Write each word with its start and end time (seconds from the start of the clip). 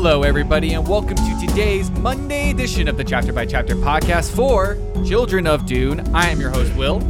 Hello, 0.00 0.22
everybody, 0.22 0.74
and 0.74 0.86
welcome 0.86 1.16
to 1.16 1.38
today's 1.44 1.90
Monday 1.90 2.50
edition 2.50 2.86
of 2.86 2.96
the 2.96 3.02
Chapter 3.02 3.32
by 3.32 3.44
Chapter 3.44 3.74
podcast 3.74 4.30
for 4.30 4.76
Children 5.04 5.48
of 5.48 5.66
Dune. 5.66 5.98
I 6.14 6.28
am 6.28 6.40
your 6.40 6.50
host, 6.50 6.72
Will. 6.76 7.02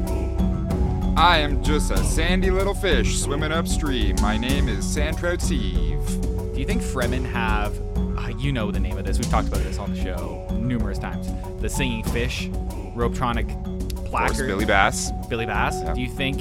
I 1.14 1.36
am 1.36 1.62
just 1.62 1.90
a 1.90 1.98
sandy 1.98 2.50
little 2.50 2.72
fish 2.72 3.18
swimming 3.18 3.52
upstream. 3.52 4.16
My 4.22 4.38
name 4.38 4.70
is 4.70 4.86
Sandtrout 4.86 5.42
Steve. 5.42 6.02
Do 6.22 6.54
you 6.56 6.64
think 6.64 6.80
Fremen 6.80 7.30
have, 7.30 7.78
uh, 8.16 8.32
you 8.38 8.52
know 8.52 8.70
the 8.70 8.80
name 8.80 8.96
of 8.96 9.04
this, 9.04 9.18
we've 9.18 9.28
talked 9.28 9.48
about 9.48 9.60
this 9.64 9.76
on 9.76 9.92
the 9.92 10.02
show 10.02 10.48
numerous 10.52 10.98
times, 10.98 11.28
the 11.60 11.68
singing 11.68 12.04
fish, 12.04 12.48
Robotronic 12.96 13.50
Of 13.98 14.10
course, 14.10 14.40
Billy 14.40 14.64
Bass. 14.64 15.10
Billy 15.28 15.44
Bass. 15.44 15.78
Yep. 15.82 15.94
Do 15.94 16.00
you 16.00 16.08
think 16.08 16.40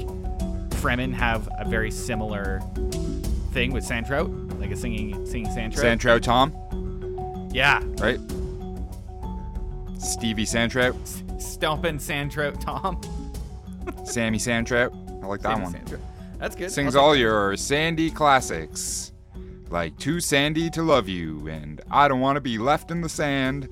Fremen 0.76 1.14
have 1.14 1.50
a 1.60 1.68
very 1.68 1.92
similar 1.92 2.62
thing 3.52 3.74
with 3.74 3.84
Sandtrout? 3.84 4.47
Like 4.58 4.72
a 4.72 4.76
singing 4.76 5.26
singing 5.26 5.52
Sandtrout? 5.52 5.82
Sandtrout 5.82 6.24
Tom, 6.24 7.50
yeah. 7.54 7.84
right? 8.00 8.20
Stevie 10.00 10.46
Sandtrout. 10.46 10.96
Stomping 11.40 12.00
Sandtrout 12.00 12.60
Tom. 12.62 13.00
Sammy 14.04 14.40
Sandtrout. 14.40 14.94
I 15.22 15.26
like 15.28 15.42
that 15.42 15.54
Sammy 15.54 15.64
one. 15.64 15.72
Sandtrout. 15.74 16.02
That's 16.40 16.56
good. 16.56 16.72
Sings 16.72 16.96
all 16.96 17.16
your 17.16 17.56
Sandy 17.58 18.12
classics. 18.12 19.12
Like 19.70 19.98
Too 19.98 20.20
Sandy 20.20 20.70
to 20.72 20.82
Love 20.82 21.10
You 21.10 21.48
and 21.48 21.82
I 21.92 22.08
Don't 22.08 22.20
Want 22.20 22.38
to 22.38 22.42
Be 22.42 22.58
Left 22.58 22.90
in 22.92 23.02
the 23.02 23.10
Sand 23.10 23.68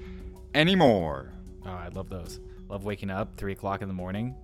anymore. 0.54 1.32
Oh, 1.66 1.70
I 1.70 1.88
love 1.90 2.10
those. 2.10 2.40
Love 2.68 2.84
waking 2.84 3.10
up 3.10 3.36
three 3.38 3.54
o'clock 3.54 3.82
in 3.82 3.88
the 3.88 3.94
morning. 3.94 4.36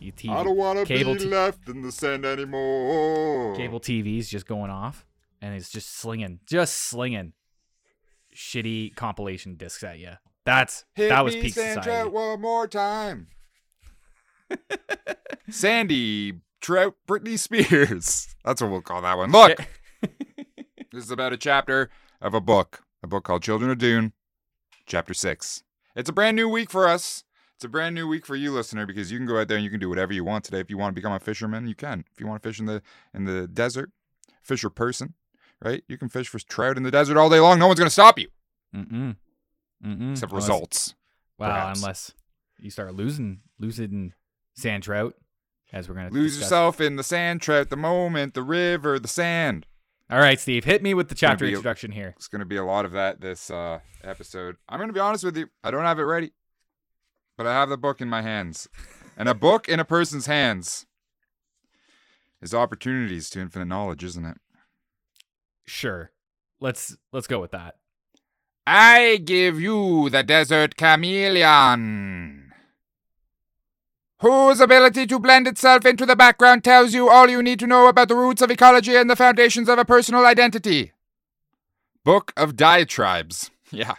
You 0.00 0.12
TV, 0.12 0.30
I 0.30 0.42
don't 0.42 0.56
want 0.56 0.78
to 0.78 0.86
be 0.86 1.18
t- 1.18 1.26
left 1.26 1.68
in 1.68 1.82
the 1.82 1.92
sand 1.92 2.24
anymore. 2.24 3.54
cable 3.54 3.80
TV's 3.80 4.30
just 4.30 4.46
going 4.46 4.70
off, 4.70 5.04
and 5.40 5.54
he's 5.54 5.70
just 5.70 5.96
slinging, 5.96 6.40
just 6.46 6.74
slinging, 6.74 7.32
shitty 8.34 8.94
compilation 8.94 9.56
discs 9.56 9.82
at 9.82 9.98
you. 9.98 10.12
That's 10.44 10.84
Hit 10.94 11.08
that 11.10 11.24
was 11.24 11.34
me, 11.34 11.42
peak 11.42 11.54
Sandtrout, 11.54 11.84
society. 11.84 12.10
one 12.10 12.40
more 12.40 12.66
time. 12.66 13.26
Sandy 15.50 16.40
Trout 16.60 16.94
Britney 17.06 17.38
Spears. 17.38 18.34
That's 18.44 18.62
what 18.62 18.70
we'll 18.70 18.82
call 18.82 19.02
that 19.02 19.16
one. 19.16 19.30
Look, 19.32 19.58
this 20.92 21.04
is 21.04 21.10
about 21.10 21.32
a 21.32 21.36
chapter 21.36 21.90
of 22.20 22.34
a 22.34 22.40
book, 22.40 22.82
a 23.02 23.06
book 23.06 23.24
called 23.24 23.42
Children 23.42 23.70
of 23.70 23.78
Dune, 23.78 24.12
chapter 24.86 25.14
six. 25.14 25.62
It's 25.94 26.08
a 26.08 26.12
brand 26.12 26.36
new 26.36 26.48
week 26.48 26.70
for 26.70 26.88
us. 26.88 27.24
It's 27.56 27.64
a 27.64 27.68
brand 27.68 27.94
new 27.94 28.08
week 28.08 28.24
for 28.24 28.36
you, 28.36 28.52
listener, 28.52 28.86
because 28.86 29.12
you 29.12 29.18
can 29.18 29.26
go 29.26 29.38
out 29.38 29.48
there 29.48 29.58
and 29.58 29.64
you 29.64 29.70
can 29.70 29.80
do 29.80 29.90
whatever 29.90 30.14
you 30.14 30.24
want 30.24 30.44
today. 30.44 30.60
If 30.60 30.70
you 30.70 30.78
want 30.78 30.94
to 30.94 30.98
become 30.98 31.12
a 31.12 31.20
fisherman, 31.20 31.66
you 31.68 31.74
can. 31.74 32.04
If 32.10 32.18
you 32.18 32.26
want 32.26 32.42
to 32.42 32.48
fish 32.48 32.58
in 32.58 32.64
the 32.64 32.80
in 33.12 33.24
the 33.24 33.46
desert, 33.46 33.90
fisher 34.42 34.70
person, 34.70 35.14
right? 35.64 35.82
You 35.88 35.98
can 35.98 36.08
fish 36.08 36.28
for 36.28 36.38
trout 36.38 36.76
in 36.76 36.82
the 36.82 36.90
desert 36.90 37.16
all 37.16 37.30
day 37.30 37.40
long. 37.40 37.58
No 37.58 37.66
one's 37.66 37.78
gonna 37.78 37.90
stop 37.90 38.18
you, 38.18 38.28
Mm-mm. 38.74 39.16
Mm-mm. 39.84 40.12
except 40.12 40.32
Unless- 40.32 40.44
results. 40.48 40.94
Well, 41.38 41.72
unless 41.74 42.12
you 42.58 42.68
start 42.70 42.94
losing, 42.94 43.40
losing 43.58 44.12
sand 44.54 44.82
trout, 44.82 45.14
as 45.72 45.88
we're 45.88 45.94
gonna 45.94 46.10
Lose 46.10 46.32
discuss. 46.32 46.42
yourself 46.50 46.80
in 46.80 46.96
the 46.96 47.02
sand 47.02 47.40
trout, 47.40 47.70
the 47.70 47.76
moment, 47.76 48.34
the 48.34 48.42
river, 48.42 48.98
the 48.98 49.08
sand. 49.08 49.66
All 50.10 50.18
right, 50.18 50.40
Steve, 50.40 50.64
hit 50.64 50.82
me 50.82 50.92
with 50.92 51.08
the 51.08 51.14
chapter 51.14 51.44
be 51.44 51.52
a- 51.52 51.56
introduction 51.56 51.92
here. 51.92 52.14
It's 52.16 52.26
going 52.26 52.40
to 52.40 52.44
be 52.44 52.56
a 52.56 52.64
lot 52.64 52.84
of 52.84 52.90
that 52.90 53.20
this 53.20 53.48
uh, 53.48 53.78
episode. 54.02 54.56
I'm 54.68 54.78
going 54.80 54.88
to 54.88 54.92
be 54.92 54.98
honest 54.98 55.22
with 55.22 55.36
you. 55.36 55.48
I 55.62 55.70
don't 55.70 55.84
have 55.84 56.00
it 56.00 56.02
ready, 56.02 56.32
but 57.38 57.46
I 57.46 57.52
have 57.52 57.68
the 57.68 57.78
book 57.78 58.00
in 58.00 58.08
my 58.08 58.20
hands. 58.20 58.66
And 59.16 59.28
a 59.28 59.34
book 59.34 59.68
in 59.68 59.78
a 59.78 59.84
person's 59.84 60.26
hands 60.26 60.84
is 62.42 62.52
opportunities 62.52 63.30
to 63.30 63.40
infinite 63.40 63.66
knowledge, 63.66 64.02
isn't 64.02 64.24
it? 64.24 64.38
Sure, 65.70 66.10
let's 66.58 66.96
let's 67.12 67.28
go 67.28 67.40
with 67.40 67.52
that. 67.52 67.76
I 68.66 69.18
give 69.24 69.60
you 69.60 70.10
the 70.10 70.24
desert 70.24 70.76
chameleon, 70.76 72.52
whose 74.18 74.60
ability 74.60 75.06
to 75.06 75.20
blend 75.20 75.46
itself 75.46 75.86
into 75.86 76.04
the 76.04 76.16
background 76.16 76.64
tells 76.64 76.92
you 76.92 77.08
all 77.08 77.30
you 77.30 77.40
need 77.40 77.60
to 77.60 77.68
know 77.68 77.86
about 77.86 78.08
the 78.08 78.16
roots 78.16 78.42
of 78.42 78.50
ecology 78.50 78.96
and 78.96 79.08
the 79.08 79.14
foundations 79.14 79.68
of 79.68 79.78
a 79.78 79.84
personal 79.84 80.26
identity. 80.26 80.90
Book 82.04 82.32
of 82.36 82.56
Diatribes. 82.56 83.50
Yeah. 83.72 83.94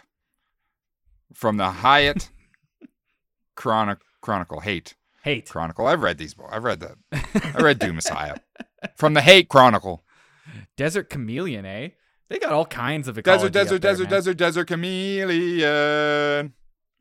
From 1.32 1.56
the 1.56 1.70
Hyatt 1.70 2.28
Chronic 3.56 4.00
Chronicle. 4.20 4.60
Hayt 4.60 4.92
Hayt. 5.24 5.48
Chronicle. 5.48 5.86
I've 5.86 6.02
read 6.02 6.18
these 6.18 6.34
books. 6.34 6.50
I've 6.52 6.64
read 6.64 6.80
that. 6.80 6.96
I 7.56 7.62
read 7.62 7.78
Dune 7.78 7.94
Messiah. 7.94 8.36
From 8.96 9.14
the 9.14 9.22
Hayt 9.22 9.48
Chronicle. 9.48 10.01
Desert 10.76 11.10
chameleon, 11.10 11.64
eh? 11.66 11.88
They 12.28 12.38
got 12.38 12.52
all 12.52 12.64
kinds 12.66 13.08
of 13.08 13.16
Desert, 13.22 13.52
desert, 13.52 13.82
there, 13.82 13.90
desert, 13.92 14.02
man. 14.04 14.10
desert, 14.10 14.36
desert 14.38 14.64
chameleon. 14.68 16.52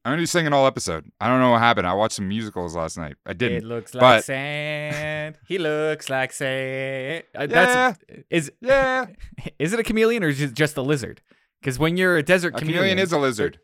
I'm 0.03 0.12
gonna 0.13 0.22
be 0.22 0.25
singing 0.25 0.52
all 0.52 0.66
episode. 0.66 1.12
I 1.22 1.28
don't 1.28 1.40
know 1.40 1.52
what 1.52 1.59
happened. 1.59 1.85
I 1.85 1.94
watched 1.94 2.16
some 2.16 2.28
musicals 2.28 2.75
last 2.75 2.97
night. 2.97 3.16
I 3.25 3.34
didn't. 3.34 3.57
It 3.59 3.63
looks 3.66 3.94
like 3.94 4.02
but- 4.02 4.24
sand. 4.25 5.38
He 5.47 5.57
looks 5.59 6.09
like 6.09 6.34
sand. 6.34 7.24
Uh, 7.35 7.41
Yeah, 7.41 7.46
That's 7.47 8.00
is 8.31 8.52
yeah. 8.62 9.06
is 9.59 9.73
it 9.73 9.79
a 9.79 9.84
chameleon 9.84 10.23
or 10.23 10.29
is 10.29 10.41
it 10.41 10.53
just 10.53 10.75
a 10.75 10.81
lizard? 10.81 11.22
Because 11.62 11.78
when 11.78 11.97
you're 11.97 12.18
a 12.18 12.23
desert 12.23 12.56
A 12.56 12.58
chameleon, 12.58 12.79
chameleon 12.79 13.00
is 13.00 13.12
a 13.13 13.19
lizard. 13.19 13.59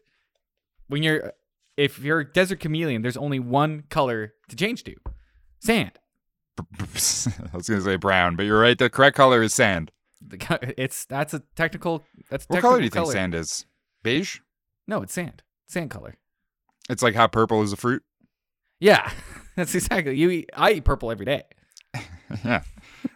when 0.88 1.02
you're 1.02 1.34
if 1.76 1.98
you're 2.00 2.20
a 2.20 2.32
desert 2.32 2.60
chameleon, 2.60 3.02
there's 3.02 3.18
only 3.18 3.40
one 3.40 3.84
color 3.90 4.34
to 4.50 4.56
change 4.56 4.84
to, 4.84 4.96
sand. 5.60 5.92
I 7.54 7.56
was 7.56 7.68
gonna 7.68 7.82
say 7.82 7.96
brown, 7.96 8.36
but 8.36 8.44
you're 8.46 8.60
right. 8.60 8.78
The 8.78 8.90
correct 8.90 9.16
color 9.16 9.42
is 9.42 9.54
sand. 9.54 9.92
The 10.22 10.74
It's 10.78 11.06
that's 11.06 11.34
a 11.34 11.42
technical. 11.56 12.04
That's 12.30 12.46
a 12.46 12.48
What 12.48 12.56
technical 12.56 12.70
color 12.70 12.80
do 12.80 12.84
you 12.86 12.90
think 12.90 13.12
sand 13.12 13.36
is? 13.36 13.66
Beige. 14.04 14.40
No, 14.88 15.02
it's 15.02 15.14
sand. 15.14 15.44
Sand 15.68 15.90
color. 15.90 16.16
It's 16.90 17.04
like 17.04 17.16
how 17.16 17.28
purple 17.28 17.62
is 17.62 17.74
a 17.74 17.78
fruit. 17.78 18.04
Yeah, 18.80 19.12
that's 19.56 19.76
exactly. 19.76 20.16
You 20.16 20.30
eat. 20.30 20.50
I 20.56 20.74
eat 20.74 20.86
purple 20.86 21.12
every 21.12 21.26
day. 21.26 21.44
yeah. 22.46 22.64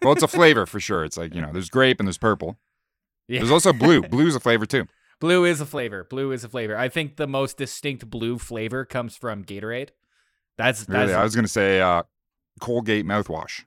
Well, 0.01 0.13
it's 0.13 0.23
a 0.23 0.27
flavor 0.27 0.65
for 0.65 0.79
sure. 0.79 1.03
It's 1.03 1.17
like 1.17 1.33
you 1.33 1.41
know, 1.41 1.51
there's 1.51 1.69
grape 1.69 1.99
and 1.99 2.07
there's 2.07 2.17
purple. 2.17 2.59
Yeah. 3.27 3.39
There's 3.39 3.51
also 3.51 3.71
blue. 3.73 4.01
Blue's 4.01 4.35
a 4.35 4.39
flavor 4.39 4.65
too. 4.65 4.85
Blue 5.19 5.45
is 5.45 5.61
a 5.61 5.65
flavor. 5.65 6.03
Blue 6.09 6.31
is 6.31 6.43
a 6.43 6.49
flavor. 6.49 6.75
I 6.75 6.89
think 6.89 7.15
the 7.15 7.27
most 7.27 7.57
distinct 7.57 8.09
blue 8.09 8.39
flavor 8.39 8.85
comes 8.85 9.15
from 9.15 9.45
Gatorade. 9.45 9.89
That's 10.57 10.85
that's 10.85 10.89
Really, 10.89 11.13
I 11.13 11.23
was 11.23 11.35
gonna 11.35 11.47
say 11.47 11.79
uh, 11.79 12.03
Colgate 12.59 13.05
mouthwash. 13.05 13.63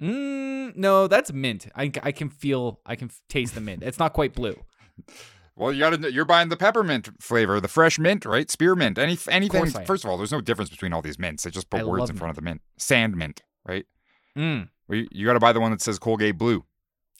mm, 0.00 0.76
no, 0.76 1.06
that's 1.06 1.32
mint. 1.32 1.68
I, 1.74 1.90
I 2.02 2.12
can 2.12 2.28
feel 2.28 2.80
I 2.84 2.96
can 2.96 3.10
taste 3.28 3.54
the 3.54 3.60
mint. 3.60 3.82
It's 3.82 3.98
not 3.98 4.12
quite 4.12 4.34
blue. 4.34 4.56
Well, 5.56 5.72
you 5.72 5.78
gotta. 5.78 6.12
You're 6.12 6.24
buying 6.24 6.48
the 6.48 6.56
peppermint 6.56 7.10
flavor, 7.20 7.60
the 7.60 7.68
fresh 7.68 7.98
mint, 7.98 8.24
right? 8.24 8.50
Spearmint. 8.50 8.98
Any 8.98 9.16
anything. 9.28 9.66
am. 9.66 9.84
First 9.84 10.04
of 10.04 10.10
all, 10.10 10.16
there's 10.16 10.32
no 10.32 10.40
difference 10.40 10.68
between 10.68 10.92
all 10.92 11.00
these 11.00 11.18
mints. 11.18 11.44
They 11.44 11.50
just 11.50 11.70
put 11.70 11.82
I 11.82 11.84
words 11.84 12.10
in 12.10 12.16
front 12.16 12.30
of 12.30 12.36
the 12.36 12.42
mint. 12.42 12.60
Sand 12.76 13.16
mint, 13.16 13.42
right? 13.64 13.86
Mm. 14.36 14.68
Well, 14.88 14.98
you, 14.98 15.08
you 15.12 15.26
got 15.26 15.34
to 15.34 15.40
buy 15.40 15.52
the 15.52 15.60
one 15.60 15.70
that 15.70 15.80
says 15.80 15.98
Colgate 16.00 16.36
Blue. 16.36 16.64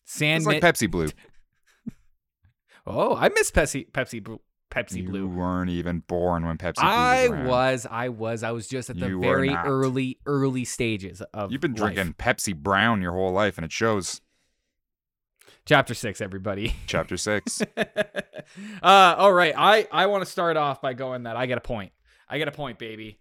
Sand 0.05 0.39
It's 0.39 0.47
like. 0.47 0.61
Pepsi 0.61 0.91
Blue. 0.91 1.11
oh, 2.87 3.15
I 3.15 3.29
miss 3.29 3.53
Pepsi 3.53 3.89
Pepsi 3.93 4.23
Pepsi 4.75 5.03
you 5.03 5.09
Blue. 5.09 5.29
weren't 5.29 5.71
even 5.71 6.01
born 6.01 6.47
when 6.47 6.59
Pepsi 6.59 6.81
Blue 6.81 6.89
I 6.89 7.29
was 7.29 7.47
was, 7.47 7.87
I 7.91 8.09
was, 8.09 8.43
I 8.43 8.51
was 8.51 8.67
just 8.67 8.91
at 8.91 8.99
the 8.99 9.09
You 9.09 9.21
very 9.21 9.51
early, 9.55 10.19
early 10.27 10.65
stages 10.65 11.23
of. 11.33 11.53
You've 11.53 11.61
been 11.61 11.75
life. 11.75 11.95
drinking 11.95 12.15
Pepsi 12.15 12.55
Brown 12.57 13.01
your 13.03 13.13
whole 13.13 13.33
life, 13.33 13.57
and 13.57 13.65
it 13.65 13.73
shows. 13.73 14.21
Chapter 15.67 15.95
six, 15.95 16.21
everybody. 16.21 16.75
Chapter 16.87 17.17
six. 17.17 17.63
uh, 17.77 17.95
all 18.83 19.33
right, 19.33 19.55
I 19.57 19.87
I 19.91 20.07
want 20.07 20.25
to 20.25 20.31
start 20.31 20.57
off 20.57 20.83
by 20.83 20.93
going 20.93 21.23
that 21.23 21.37
I 21.37 21.47
get 21.47 21.57
a 21.59 21.63
point. 21.63 21.93
I 22.29 22.39
get 22.39 22.49
a 22.49 22.53
point, 22.53 22.79
baby. 22.79 23.19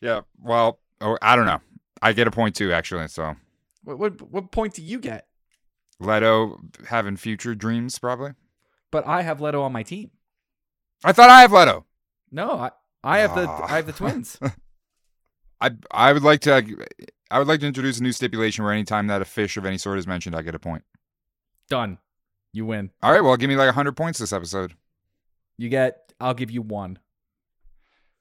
yeah. 0.00 0.22
Well, 0.42 0.80
oh, 1.00 1.18
I 1.22 1.36
don't 1.36 1.46
know. 1.46 1.60
I 2.02 2.12
get 2.12 2.26
a 2.26 2.30
point 2.30 2.56
too, 2.56 2.72
actually. 2.72 3.08
So 3.08 3.36
What 3.84 3.98
what 3.98 4.22
what 4.30 4.50
point 4.50 4.74
do 4.74 4.82
you 4.82 4.98
get? 4.98 5.26
Leto 6.00 6.60
having 6.88 7.16
future 7.16 7.54
dreams, 7.54 7.98
probably. 7.98 8.32
But 8.90 9.06
I 9.06 9.22
have 9.22 9.40
Leto 9.40 9.62
on 9.62 9.72
my 9.72 9.82
team. 9.82 10.10
I 11.04 11.12
thought 11.12 11.30
I 11.30 11.42
have 11.42 11.52
Leto. 11.52 11.84
No, 12.30 12.50
I 12.52 12.70
I 13.02 13.18
have 13.18 13.34
the 13.34 13.48
Ah. 13.48 13.64
I 13.64 13.76
have 13.76 13.86
the 13.86 13.92
twins. 13.92 14.38
I 15.60 15.70
I 15.90 16.12
would 16.12 16.22
like 16.22 16.40
to 16.40 16.86
I 17.30 17.38
would 17.38 17.48
like 17.48 17.60
to 17.60 17.66
introduce 17.66 17.98
a 17.98 18.02
new 18.02 18.12
stipulation 18.12 18.64
where 18.64 18.72
anytime 18.72 19.06
that 19.08 19.22
a 19.22 19.24
fish 19.24 19.56
of 19.56 19.64
any 19.64 19.78
sort 19.78 19.98
is 19.98 20.06
mentioned, 20.06 20.34
I 20.34 20.42
get 20.42 20.54
a 20.54 20.58
point. 20.58 20.84
Done. 21.68 21.98
You 22.52 22.64
win. 22.66 22.90
All 23.02 23.12
right, 23.12 23.22
well, 23.22 23.36
give 23.36 23.48
me 23.48 23.56
like 23.56 23.72
hundred 23.74 23.96
points 23.96 24.18
this 24.18 24.32
episode. 24.32 24.74
You 25.56 25.68
get. 25.68 26.12
I'll 26.20 26.34
give 26.34 26.50
you 26.50 26.62
one. 26.62 26.98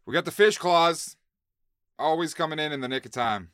We 0.06 0.14
got 0.14 0.26
the 0.26 0.32
fish 0.32 0.58
clause, 0.58 1.16
always 1.98 2.34
coming 2.34 2.60
in 2.60 2.72
in 2.72 2.82
the 2.82 2.88
nick 2.88 3.06
of 3.06 3.12
time. 3.12 3.50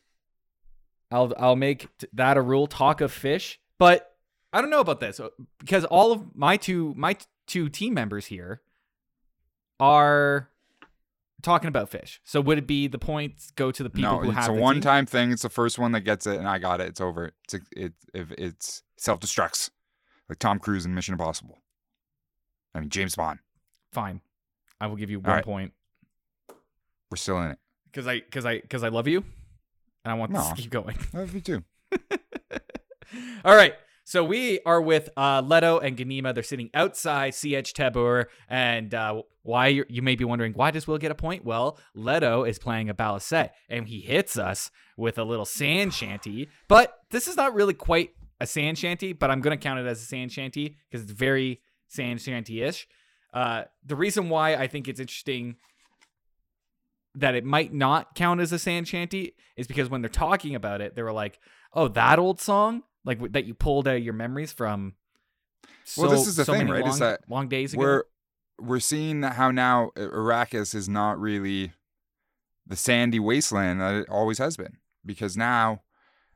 I'll 1.11 1.33
I'll 1.37 1.55
make 1.55 1.87
that 2.13 2.37
a 2.37 2.41
rule. 2.41 2.67
Talk 2.67 3.01
of 3.01 3.11
fish, 3.11 3.59
but 3.77 4.15
I 4.51 4.61
don't 4.61 4.69
know 4.69 4.79
about 4.81 4.99
this 4.99 5.19
uh, 5.19 5.29
because 5.59 5.85
all 5.85 6.11
of 6.11 6.35
my 6.35 6.57
two 6.57 6.93
my 6.97 7.15
two 7.47 7.69
team 7.69 7.93
members 7.93 8.25
here 8.27 8.61
are 9.79 10.49
talking 11.41 11.67
about 11.67 11.89
fish. 11.89 12.21
So 12.23 12.39
would 12.41 12.57
it 12.57 12.67
be 12.67 12.87
the 12.87 12.99
points 12.99 13.51
go 13.51 13.71
to 13.71 13.83
the 13.83 13.89
people 13.89 14.11
no, 14.11 14.19
who 14.19 14.31
it's 14.31 14.47
a 14.47 14.53
one-time 14.53 15.05
thing. 15.05 15.31
It's 15.31 15.41
the 15.41 15.49
first 15.49 15.77
one 15.77 15.91
that 15.91 16.01
gets 16.01 16.25
it, 16.25 16.37
and 16.37 16.47
I 16.47 16.57
got 16.57 16.79
it. 16.81 16.87
It's 16.87 17.01
over. 17.01 17.31
It's 17.43 17.65
it 17.75 17.93
if 18.13 18.31
it's 18.37 18.83
self-destructs, 18.97 19.69
like 20.29 20.39
Tom 20.39 20.59
Cruise 20.59 20.85
in 20.85 20.95
Mission 20.95 21.13
Impossible. 21.13 21.59
I 22.73 22.79
mean, 22.79 22.89
James 22.89 23.15
Bond. 23.15 23.39
Fine, 23.91 24.21
I 24.81 24.87
will 24.87 24.95
give 24.95 25.09
you 25.09 25.17
All 25.17 25.23
one 25.23 25.35
right. 25.35 25.45
point 25.45 25.73
We're 27.11 27.17
still 27.17 27.39
in 27.41 27.51
it. 27.51 27.59
because 27.91 28.07
I 28.07 28.21
because 28.21 28.45
I 28.45 28.59
because 28.61 28.83
I 28.83 28.87
love 28.89 29.07
you, 29.07 29.23
and 30.05 30.11
I 30.11 30.13
want 30.15 30.33
this 30.33 30.47
to 30.47 30.55
keep 30.55 30.71
going. 30.71 30.97
I 31.13 31.17
love 31.19 31.33
you 31.35 31.41
too. 31.41 31.63
All 33.45 33.55
right. 33.55 33.75
So 34.05 34.23
we 34.23 34.59
are 34.65 34.81
with 34.81 35.09
uh, 35.15 35.41
Leto 35.45 35.79
and 35.79 35.97
Ganima. 35.97 36.33
They're 36.33 36.43
sitting 36.43 36.69
outside 36.73 37.33
Sietch 37.33 37.73
Tabr. 37.73 38.25
And 38.49 38.93
uh, 38.93 39.21
why 39.43 39.67
you 39.67 40.01
may 40.01 40.15
be 40.15 40.25
wondering, 40.25 40.53
why 40.53 40.71
does 40.71 40.87
Will 40.87 40.97
get 40.97 41.11
a 41.11 41.15
point? 41.15 41.45
Well, 41.45 41.77
Leto 41.95 42.43
is 42.43 42.59
playing 42.59 42.89
a 42.89 42.93
balisette 42.93 43.51
and 43.69 43.87
he 43.87 44.01
hits 44.01 44.37
us 44.37 44.71
with 44.97 45.17
a 45.17 45.23
little 45.23 45.45
sand 45.45 45.93
shanty. 45.93 46.49
But 46.67 46.97
this 47.11 47.27
is 47.27 47.37
not 47.37 47.53
really 47.53 47.73
quite 47.73 48.11
a 48.41 48.45
sand 48.45 48.77
shanty, 48.77 49.13
but 49.13 49.31
I'm 49.31 49.41
going 49.41 49.57
to 49.57 49.63
count 49.63 49.79
it 49.79 49.85
as 49.85 50.01
a 50.01 50.05
sand 50.05 50.31
shanty 50.31 50.77
because 50.89 51.03
it's 51.03 51.17
very 51.17 51.61
sand 51.87 52.21
shanty 52.21 52.61
ish. 52.61 52.87
Uh, 53.33 53.63
the 53.85 53.95
reason 53.95 54.29
why 54.29 54.55
I 54.55 54.67
think 54.67 54.87
it's 54.87 54.99
interesting 54.99 55.55
that 57.15 57.35
it 57.35 57.45
might 57.45 57.73
not 57.73 58.15
count 58.15 58.41
as 58.41 58.51
a 58.51 58.59
sand 58.59 58.87
shanty 58.87 59.35
is 59.55 59.67
because 59.67 59.89
when 59.89 60.01
they're 60.01 60.09
talking 60.09 60.55
about 60.55 60.81
it, 60.81 60.95
they 60.95 61.03
were 61.03 61.13
like, 61.13 61.39
"Oh, 61.73 61.87
that 61.89 62.19
old 62.19 62.41
song, 62.41 62.83
like 63.05 63.17
w- 63.17 63.31
that 63.31 63.45
you 63.45 63.53
pulled 63.53 63.87
out 63.87 64.01
your 64.01 64.13
memories 64.13 64.51
from." 64.51 64.93
Well, 65.97 66.09
this 66.09 66.27
is 66.27 66.35
the 66.35 66.45
so 66.45 66.53
thing, 66.53 66.67
right, 66.69 66.85
is 66.87 66.99
that 66.99 67.21
long 67.29 67.47
days 67.47 67.73
ago. 67.73 67.81
We're 67.81 68.03
we're 68.59 68.79
seeing 68.79 69.23
how 69.23 69.51
now 69.51 69.91
Arrakis 69.95 70.73
is 70.75 70.87
not 70.87 71.19
really 71.19 71.73
the 72.65 72.75
sandy 72.75 73.19
wasteland 73.19 73.81
that 73.81 73.93
it 73.95 74.09
always 74.09 74.37
has 74.37 74.55
been, 74.55 74.77
because 75.05 75.35
now 75.35 75.81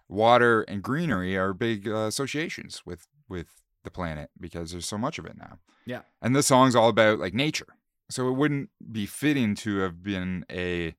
water 0.10 0.64
and 0.64 0.82
greenery 0.84 1.38
are 1.38 1.54
big 1.54 1.88
uh, 1.88 2.06
associations 2.08 2.82
with 2.86 3.08
with 3.30 3.48
the 3.84 3.92
planet 3.92 4.30
because 4.40 4.72
there's 4.72 4.88
so 4.88 4.98
much 4.98 5.18
of 5.20 5.26
it 5.26 5.38
now. 5.38 5.60
Yeah. 5.86 6.02
and 6.22 6.36
this 6.36 6.48
song's 6.48 6.76
all 6.76 6.90
about 6.90 7.20
like 7.20 7.34
nature, 7.34 7.78
so 8.10 8.28
it 8.28 8.34
wouldn't 8.34 8.70
be 8.92 9.06
fitting 9.06 9.56
to 9.56 9.78
have 9.78 10.04
been 10.04 10.46
a 10.52 10.96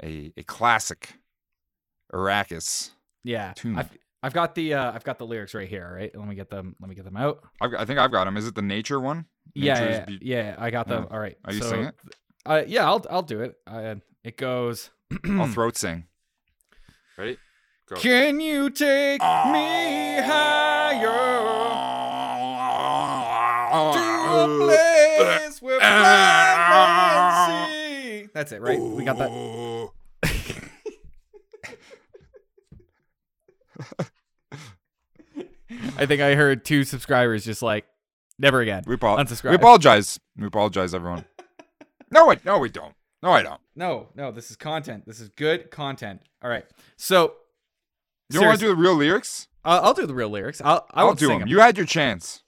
a 0.00 0.32
a 0.36 0.42
classic 0.44 1.14
Arrakis. 2.12 2.90
yeah, 3.24 3.52
tune. 3.56 3.84
I've, 4.22 4.28
I've 4.28 4.32
got 4.34 4.54
the 4.54 4.74
uh, 4.74 4.92
I've 4.92 5.04
got 5.04 5.18
the 5.18 5.26
lyrics 5.26 5.54
right 5.54 5.68
here. 5.68 5.86
all 5.86 5.94
Right, 5.94 6.10
let 6.16 6.28
me 6.28 6.34
get 6.34 6.48
them. 6.50 6.76
Let 6.80 6.88
me 6.88 6.94
get 6.94 7.04
them 7.04 7.16
out. 7.16 7.42
I've, 7.60 7.70
got- 7.72 7.80
I 7.80 7.84
think 7.84 7.98
I've 7.98 8.12
got 8.12 8.24
them. 8.24 8.36
Is 8.36 8.46
it 8.46 8.54
the 8.54 8.62
nature 8.62 9.00
one? 9.00 9.26
Yeah, 9.54 9.82
yeah, 9.84 10.04
be- 10.04 10.18
yeah, 10.22 10.54
I 10.58 10.70
got 10.70 10.86
them. 10.88 11.06
All 11.10 11.18
right. 11.18 11.36
Are 11.44 11.52
you 11.52 11.60
so, 11.60 11.68
singing 11.70 11.86
it? 11.86 11.94
Uh, 12.46 12.62
yeah, 12.66 12.86
I'll 12.86 13.04
I'll 13.10 13.22
do 13.22 13.40
it. 13.40 13.56
Uh, 13.66 13.96
it 14.24 14.36
goes. 14.36 14.90
I'll 15.28 15.48
throat 15.48 15.76
sing. 15.76 16.06
Ready? 17.18 17.36
Go. 17.88 17.96
Can 17.96 18.40
you 18.40 18.70
take 18.70 19.20
me 19.20 20.18
higher 20.22 21.02
to 23.92 23.98
a 23.98 24.66
place 24.66 25.60
where 25.60 25.78
blind 25.78 27.68
men 27.68 27.68
see? 27.70 28.28
That's 28.32 28.52
it, 28.52 28.60
right? 28.62 28.80
We 28.80 29.04
got 29.04 29.18
that. 29.18 29.90
I 35.98 36.06
think 36.06 36.20
I 36.20 36.34
heard 36.34 36.64
two 36.64 36.84
subscribers 36.84 37.44
just 37.44 37.62
like, 37.62 37.86
never 38.38 38.60
again. 38.60 38.84
We, 38.86 38.94
apo- 38.94 39.16
Unsubscribe. 39.16 39.50
we 39.50 39.56
apologize. 39.56 40.20
We 40.36 40.46
apologize, 40.46 40.94
everyone. 40.94 41.24
no, 42.10 42.26
wait, 42.26 42.44
no, 42.44 42.58
we 42.58 42.68
don't. 42.68 42.94
No, 43.22 43.30
I 43.30 43.42
don't. 43.42 43.60
No, 43.74 44.08
no, 44.14 44.30
this 44.32 44.50
is 44.50 44.56
content. 44.56 45.04
This 45.06 45.20
is 45.20 45.28
good 45.30 45.70
content. 45.70 46.20
All 46.42 46.50
right. 46.50 46.64
So, 46.96 47.34
You 48.30 48.40
don't 48.40 48.48
want 48.48 48.58
to 48.60 48.64
do 48.66 48.68
the 48.68 48.76
real 48.76 48.94
lyrics? 48.96 49.48
uh, 49.64 49.80
I'll 49.82 49.94
do 49.94 50.06
the 50.06 50.14
real 50.14 50.28
lyrics. 50.28 50.60
I'll, 50.62 50.86
I 50.90 51.00
I'll 51.00 51.06
won't 51.06 51.18
do 51.18 51.26
sing 51.28 51.38
them. 51.38 51.48
You 51.48 51.60
had 51.60 51.76
your 51.76 51.86
chance. 51.86 52.42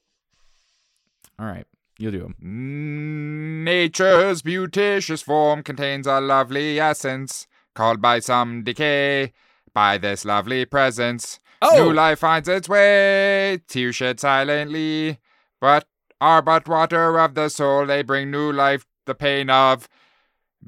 All 1.39 1.47
right. 1.47 1.67
You'll 1.99 2.13
do 2.13 2.21
them. 2.21 2.35
Mm, 2.43 3.65
Nature's 3.65 4.43
beauticious 4.43 5.23
form 5.23 5.63
contains 5.63 6.07
a 6.09 6.21
lovely 6.21 6.79
essence, 6.81 7.47
called 7.75 8.03
by 8.03 8.19
some 8.19 8.65
decay 8.65 9.33
by 9.75 9.99
this 9.99 10.25
lovely 10.25 10.65
presence. 10.65 11.41
Oh! 11.61 11.85
New 11.85 11.93
life 11.93 12.21
finds 12.21 12.49
its 12.49 12.69
way, 12.69 13.61
tears 13.69 13.97
shed 13.97 14.21
silently, 14.21 15.19
but 15.61 15.87
are 16.21 16.41
but 16.43 16.69
water 16.69 17.19
of 17.19 17.35
the 17.35 17.49
soul. 17.49 17.87
They 17.87 18.03
bring 18.03 18.31
new 18.31 18.53
life, 18.53 18.87
the 19.05 19.15
pain 19.15 19.51
of 19.51 19.89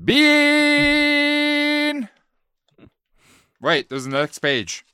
being. 0.04 0.26
Wait, 3.60 3.88
there's 3.88 4.04
the 4.04 4.10
next 4.10 4.40
page. 4.40 4.84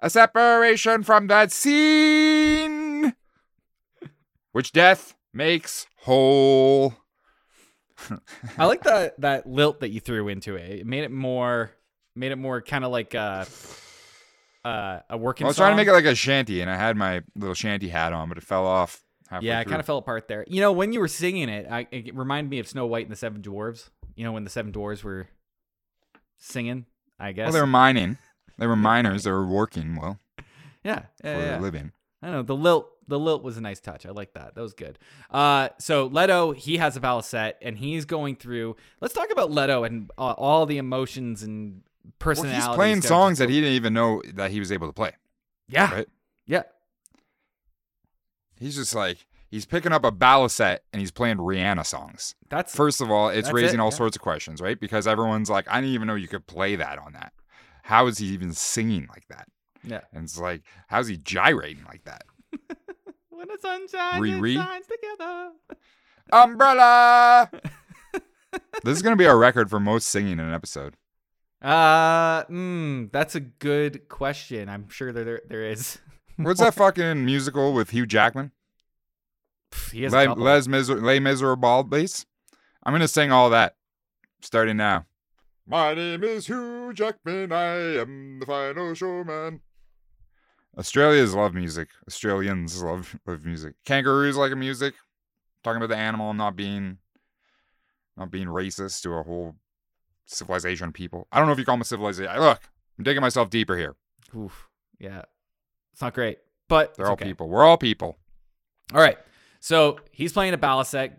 A 0.00 0.10
separation 0.10 1.02
from 1.02 1.28
that 1.28 1.52
scene, 1.52 3.14
which 4.52 4.72
death 4.72 5.14
makes 5.32 5.86
whole. 6.00 6.94
I 8.58 8.66
like 8.66 8.82
that 8.82 9.20
that 9.20 9.46
lilt 9.46 9.78
that 9.80 9.90
you 9.90 10.00
threw 10.00 10.28
into 10.28 10.56
it. 10.56 10.80
It 10.80 10.86
made 10.86 11.04
it 11.04 11.12
more 11.12 11.72
made 12.14 12.32
it 12.32 12.36
more 12.36 12.60
kind 12.60 12.84
of 12.84 12.92
like 12.92 13.14
uh 13.14 13.44
uh 14.64 15.00
a 15.10 15.16
working 15.16 15.46
I 15.46 15.48
was 15.48 15.56
trying 15.56 15.72
to 15.72 15.76
make 15.76 15.88
it 15.88 15.92
like 15.92 16.04
a 16.04 16.14
shanty, 16.14 16.60
and 16.60 16.70
I 16.70 16.76
had 16.76 16.96
my 16.96 17.22
little 17.34 17.54
shanty 17.54 17.88
hat 17.88 18.12
on, 18.12 18.28
but 18.28 18.38
it 18.38 18.44
fell 18.44 18.66
off. 18.66 19.02
halfway 19.28 19.48
Yeah, 19.48 19.60
it 19.60 19.66
kind 19.66 19.80
of 19.80 19.86
fell 19.86 19.98
apart 19.98 20.28
there. 20.28 20.44
You 20.48 20.60
know, 20.60 20.72
when 20.72 20.92
you 20.92 21.00
were 21.00 21.08
singing 21.08 21.48
it, 21.48 21.66
I, 21.70 21.86
it 21.90 22.14
reminded 22.14 22.50
me 22.50 22.58
of 22.58 22.68
Snow 22.68 22.86
White 22.86 23.06
and 23.06 23.12
the 23.12 23.16
Seven 23.16 23.42
Dwarves. 23.42 23.90
You 24.14 24.24
know, 24.24 24.32
when 24.32 24.44
the 24.44 24.50
Seven 24.50 24.72
Dwarves 24.72 25.02
were 25.02 25.28
singing, 26.38 26.86
I 27.18 27.32
guess. 27.32 27.46
Well, 27.46 27.52
they 27.54 27.60
were 27.60 27.66
mining. 27.66 28.18
They 28.58 28.66
were 28.66 28.76
miners. 28.76 29.24
They 29.24 29.30
were 29.30 29.46
working 29.46 29.96
well 29.96 30.20
yeah, 30.84 31.04
yeah, 31.24 31.38
for 31.38 31.44
yeah. 31.44 31.58
a 31.58 31.60
living. 31.60 31.92
I 32.22 32.26
don't 32.26 32.36
know. 32.36 32.42
The 32.42 32.56
lilt, 32.56 32.88
the 33.08 33.18
lilt 33.18 33.42
was 33.42 33.56
a 33.56 33.60
nice 33.60 33.80
touch. 33.80 34.06
I 34.06 34.10
like 34.10 34.34
that. 34.34 34.54
That 34.54 34.60
was 34.60 34.74
good. 34.74 34.98
Uh, 35.30 35.70
so 35.78 36.06
Leto, 36.06 36.52
he 36.52 36.76
has 36.76 36.96
a 36.96 37.00
balisette, 37.00 37.54
and 37.60 37.76
he's 37.76 38.04
going 38.04 38.36
through. 38.36 38.76
Let's 39.00 39.14
talk 39.14 39.30
about 39.32 39.50
Leto 39.50 39.82
and 39.84 40.10
uh, 40.16 40.34
all 40.36 40.66
the 40.66 40.78
emotions 40.78 41.42
and 41.42 41.82
Well, 42.24 42.44
he's 42.44 42.68
playing 42.68 43.02
songs 43.02 43.38
that 43.38 43.48
he 43.48 43.60
didn't 43.60 43.74
even 43.74 43.94
know 43.94 44.22
that 44.34 44.50
he 44.50 44.60
was 44.60 44.70
able 44.70 44.86
to 44.86 44.92
play. 44.92 45.12
Yeah, 45.68 45.92
right? 45.92 46.08
yeah. 46.46 46.62
He's 48.58 48.76
just 48.76 48.94
like 48.94 49.26
he's 49.50 49.66
picking 49.66 49.92
up 49.92 50.04
a 50.04 50.12
balisette 50.12 50.78
and 50.92 51.00
he's 51.00 51.10
playing 51.10 51.38
Rihanna 51.38 51.84
songs. 51.84 52.34
That's 52.48 52.74
First 52.74 53.00
of 53.00 53.10
all, 53.10 53.28
it's 53.28 53.52
raising 53.52 53.80
it, 53.80 53.82
all 53.82 53.90
yeah. 53.90 53.96
sorts 53.96 54.16
of 54.16 54.22
questions, 54.22 54.60
right? 54.60 54.78
Because 54.78 55.06
everyone's 55.06 55.50
like, 55.50 55.66
I 55.68 55.80
didn't 55.80 55.94
even 55.94 56.06
know 56.06 56.14
you 56.14 56.28
could 56.28 56.46
play 56.46 56.76
that 56.76 56.98
on 56.98 57.12
that. 57.14 57.32
How 57.82 58.06
is 58.06 58.18
he 58.18 58.26
even 58.26 58.52
singing 58.52 59.08
like 59.08 59.26
that? 59.28 59.48
yeah. 59.84 60.00
And 60.12 60.24
it's 60.24 60.38
like, 60.38 60.62
how's 60.86 61.08
he 61.08 61.16
gyrating 61.16 61.84
like 61.84 62.04
that? 62.04 62.24
When 63.42 63.48
the 63.48 63.58
sun 63.60 63.88
shines, 63.88 64.22
Riri? 64.22 64.54
shines 64.54 64.86
together. 64.86 65.50
Umbrella. 66.32 67.50
this 68.84 68.96
is 68.96 69.02
gonna 69.02 69.16
be 69.16 69.26
our 69.26 69.36
record 69.36 69.68
for 69.68 69.80
most 69.80 70.06
singing 70.06 70.34
in 70.34 70.40
an 70.40 70.54
episode. 70.54 70.96
Uh, 71.62 72.44
mm, 72.44 73.12
that's 73.12 73.34
a 73.36 73.40
good 73.40 74.08
question. 74.08 74.68
I'm 74.68 74.88
sure 74.88 75.12
there 75.12 75.24
there, 75.24 75.42
there 75.48 75.64
is. 75.70 75.98
What's 76.36 76.60
that 76.60 76.74
fucking 76.74 77.24
musical 77.24 77.72
with 77.72 77.90
Hugh 77.90 78.06
Jackman? 78.06 78.50
He 79.92 80.02
has 80.02 80.12
Les. 80.12 80.26
Les 80.26 80.68
Miser- 80.68 81.00
Les 81.00 81.20
Miserables. 81.20 82.26
I'm 82.82 82.92
gonna 82.92 83.06
sing 83.08 83.30
all 83.30 83.50
that 83.50 83.76
starting 84.40 84.76
now. 84.76 85.06
My 85.66 85.94
name 85.94 86.24
is 86.24 86.46
Hugh 86.48 86.92
Jackman. 86.92 87.52
I 87.52 87.98
am 88.00 88.40
the 88.40 88.46
final 88.46 88.94
showman. 88.94 89.60
Australians 90.76 91.34
love 91.34 91.54
music. 91.54 91.88
Australians 92.08 92.82
love 92.82 93.16
love 93.26 93.44
music. 93.44 93.74
Kangaroos 93.84 94.36
like 94.36 94.52
a 94.52 94.56
music. 94.56 94.94
Talking 95.62 95.76
about 95.76 95.94
the 95.94 96.00
animal 96.00 96.34
not 96.34 96.56
being 96.56 96.98
not 98.16 98.30
being 98.32 98.48
racist 98.48 99.02
to 99.02 99.12
a 99.14 99.22
whole 99.22 99.54
civilization 100.26 100.92
people. 100.92 101.26
I 101.32 101.38
don't 101.38 101.46
know 101.46 101.52
if 101.52 101.58
you 101.58 101.64
call 101.64 101.74
them 101.74 101.82
a 101.82 101.84
civilization. 101.84 102.34
Look, 102.40 102.60
I'm 102.98 103.04
digging 103.04 103.20
myself 103.20 103.50
deeper 103.50 103.76
here. 103.76 103.96
Oof. 104.36 104.68
Yeah, 104.98 105.22
it's 105.92 106.00
not 106.00 106.14
great, 106.14 106.38
but 106.68 106.94
They're 106.94 107.06
all 107.06 107.12
okay. 107.12 107.24
people. 107.24 107.48
We're 107.48 107.64
all 107.64 107.76
people. 107.78 108.18
All 108.94 109.00
right. 109.00 109.18
So 109.60 109.98
he's 110.10 110.32
playing 110.32 110.54
a 110.54 110.58
balisette, 110.58 111.18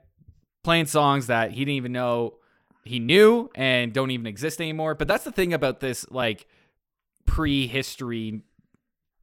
playing 0.63 0.85
songs 0.87 1.27
that 1.27 1.51
he 1.51 1.59
didn't 1.59 1.75
even 1.75 1.91
know 1.91 2.35
he 2.83 2.99
knew 2.99 3.49
and 3.55 3.93
don't 3.93 4.11
even 4.11 4.27
exist 4.27 4.59
anymore. 4.61 4.95
But 4.95 5.07
that's 5.07 5.23
the 5.23 5.31
thing 5.31 5.53
about 5.53 5.79
this 5.79 6.05
like 6.09 6.47
prehistory 7.25 8.41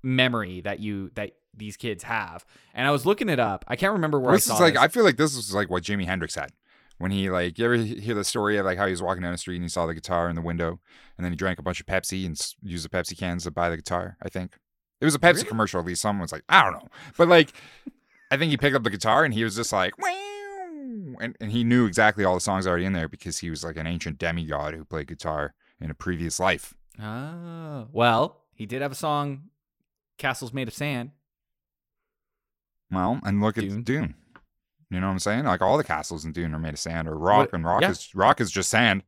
memory 0.02 0.60
that 0.62 0.80
you 0.80 1.10
that 1.14 1.32
these 1.54 1.76
kids 1.76 2.04
have. 2.04 2.44
And 2.74 2.86
I 2.86 2.90
was 2.90 3.04
looking 3.06 3.28
it 3.28 3.38
up. 3.38 3.64
I 3.68 3.76
can't 3.76 3.92
remember 3.92 4.18
where 4.18 4.32
this 4.32 4.48
I 4.48 4.54
saw 4.54 4.54
is 4.56 4.60
like 4.60 4.74
this. 4.74 4.82
I 4.82 4.88
feel 4.88 5.04
like 5.04 5.16
this 5.16 5.36
is 5.36 5.54
like 5.54 5.70
what 5.70 5.82
Jimi 5.82 6.06
Hendrix 6.06 6.34
had 6.34 6.52
when 7.00 7.10
he 7.10 7.28
like 7.30 7.58
you 7.58 7.64
ever 7.64 7.76
hear 7.76 8.14
the 8.14 8.22
story 8.24 8.56
of 8.58 8.64
like 8.66 8.76
how 8.78 8.84
he 8.86 8.90
was 8.92 9.02
walking 9.02 9.22
down 9.22 9.32
the 9.32 9.38
street 9.38 9.56
and 9.56 9.64
he 9.64 9.68
saw 9.68 9.86
the 9.86 9.94
guitar 9.94 10.28
in 10.28 10.36
the 10.36 10.42
window 10.42 10.78
and 11.16 11.24
then 11.24 11.32
he 11.32 11.36
drank 11.36 11.58
a 11.58 11.62
bunch 11.62 11.80
of 11.80 11.86
Pepsi 11.86 12.24
and 12.26 12.38
used 12.62 12.84
the 12.84 12.88
Pepsi 12.88 13.16
cans 13.18 13.44
to 13.44 13.50
buy 13.50 13.68
the 13.70 13.76
guitar. 13.76 14.16
I 14.22 14.28
think 14.28 14.56
it 15.00 15.04
was 15.06 15.14
a 15.14 15.18
Pepsi 15.18 15.36
Really? 15.36 15.44
commercial. 15.48 15.80
At 15.80 15.86
least 15.86 16.02
someone 16.02 16.20
was 16.22 16.30
like 16.32 16.44
I 16.48 16.62
don't 16.62 16.74
know, 16.74 16.88
but 17.16 17.26
like 17.28 17.52
I 18.30 18.36
think 18.36 18.50
he 18.50 18.56
picked 18.56 18.76
up 18.76 18.84
the 18.84 18.90
guitar 18.90 19.24
and 19.24 19.34
he 19.34 19.42
was 19.44 19.56
just 19.56 19.72
like 19.72 19.94
and 21.20 21.36
and 21.40 21.50
he 21.50 21.64
knew 21.64 21.86
exactly 21.86 22.24
all 22.24 22.34
the 22.34 22.40
songs 22.40 22.66
already 22.66 22.84
in 22.84 22.92
there 22.92 23.08
because 23.08 23.38
he 23.38 23.50
was 23.50 23.64
like 23.64 23.76
an 23.76 23.86
ancient 23.86 24.18
demigod 24.18 24.74
who 24.74 24.84
played 24.84 25.08
guitar 25.08 25.54
in 25.80 25.90
a 25.90 25.94
previous 25.94 26.38
life. 26.38 26.74
Oh. 27.02 27.88
Well, 27.92 28.42
he 28.52 28.66
did 28.66 28.82
have 28.82 28.92
a 28.92 28.96
song 28.96 29.44
Castles 30.18 30.52
Made 30.52 30.68
of 30.68 30.74
Sand. 30.74 31.12
Well, 32.90 33.20
and 33.24 33.40
look 33.40 33.56
at 33.56 33.84
Dune. 33.84 34.14
You 34.90 35.00
know 35.00 35.06
what 35.06 35.12
I'm 35.12 35.18
saying? 35.20 35.44
Like 35.44 35.62
all 35.62 35.76
the 35.78 35.84
castles 35.84 36.24
in 36.24 36.32
Dune 36.32 36.54
are 36.54 36.58
made 36.58 36.74
of 36.74 36.80
sand 36.80 37.06
or 37.08 37.16
rock, 37.16 37.38
What- 37.38 37.52
and 37.54 37.64
rock 37.64 37.82
yeah. 37.82 37.90
is 37.90 38.14
rock 38.14 38.40
is 38.40 38.50
just 38.50 38.70
sand. 38.70 39.02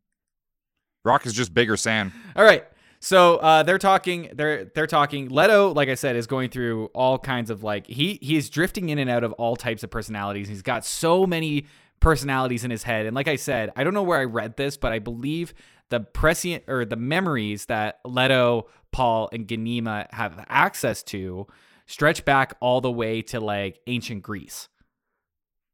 Rock 1.05 1.27
is 1.27 1.33
just 1.33 1.53
bigger 1.53 1.77
sand. 1.77 2.13
All 2.37 2.45
right. 2.45 2.65
So 3.01 3.39
uh, 3.39 3.65
they're 3.65 3.79
talking. 3.79 4.31
They're 4.33 4.67
they're 4.67 4.87
talking. 4.87 5.29
Leto, 5.29 5.73
like 5.75 5.89
I 5.89 5.95
said, 5.95 6.15
is 6.15 6.29
going 6.29 6.51
through 6.51 6.87
all 6.95 7.19
kinds 7.19 7.51
of 7.51 7.65
like 7.65 7.89
he 7.89 8.21
he 8.23 8.37
is 8.37 8.49
drifting 8.49 8.91
in 8.91 8.99
and 8.99 9.11
out 9.11 9.25
of 9.25 9.33
all 9.33 9.57
types 9.57 9.83
of 9.83 9.91
personalities. 9.91 10.47
He's 10.49 10.63
got 10.63 10.85
so 10.85 11.27
many 11.27 11.67
personalities 11.99 12.63
in 12.63 12.71
his 12.71 12.85
head, 12.85 13.07
and 13.07 13.17
like 13.17 13.27
I 13.27 13.35
said, 13.35 13.73
I 13.75 13.83
don't 13.83 13.95
know 13.95 14.05
where 14.05 14.21
I 14.21 14.25
read 14.25 14.57
this, 14.57 14.77
but 14.77 14.93
I 14.93 15.01
believe 15.01 15.53
the 15.89 15.99
prescient 15.99 16.63
or 16.69 16.85
the 16.85 16.97
memories 16.97 17.67
that 17.67 17.99
Leto, 18.05 18.69
Paul, 18.93 19.29
and 19.33 19.49
Ganima 19.49 20.07
have 20.15 20.45
access 20.49 21.03
to 21.05 21.49
stretch 21.87 22.25
back 22.25 22.55
all 22.61 22.81
the 22.81 22.91
way 22.91 23.21
to 23.23 23.41
like 23.41 23.81
ancient 23.89 24.23
Greece 24.23 24.69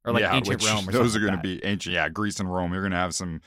or 0.08 0.12
like 0.12 0.22
yeah, 0.22 0.34
ancient 0.34 0.64
Rome. 0.64 0.88
Or 0.88 0.92
those 0.92 1.14
are 1.14 1.20
going 1.20 1.32
to 1.32 1.38
be 1.40 1.64
ancient. 1.64 1.94
Yeah, 1.94 2.08
Greece 2.08 2.40
and 2.40 2.52
Rome. 2.52 2.72
You're 2.72 2.82
gonna 2.82 2.96
have 2.96 3.14
some 3.14 3.40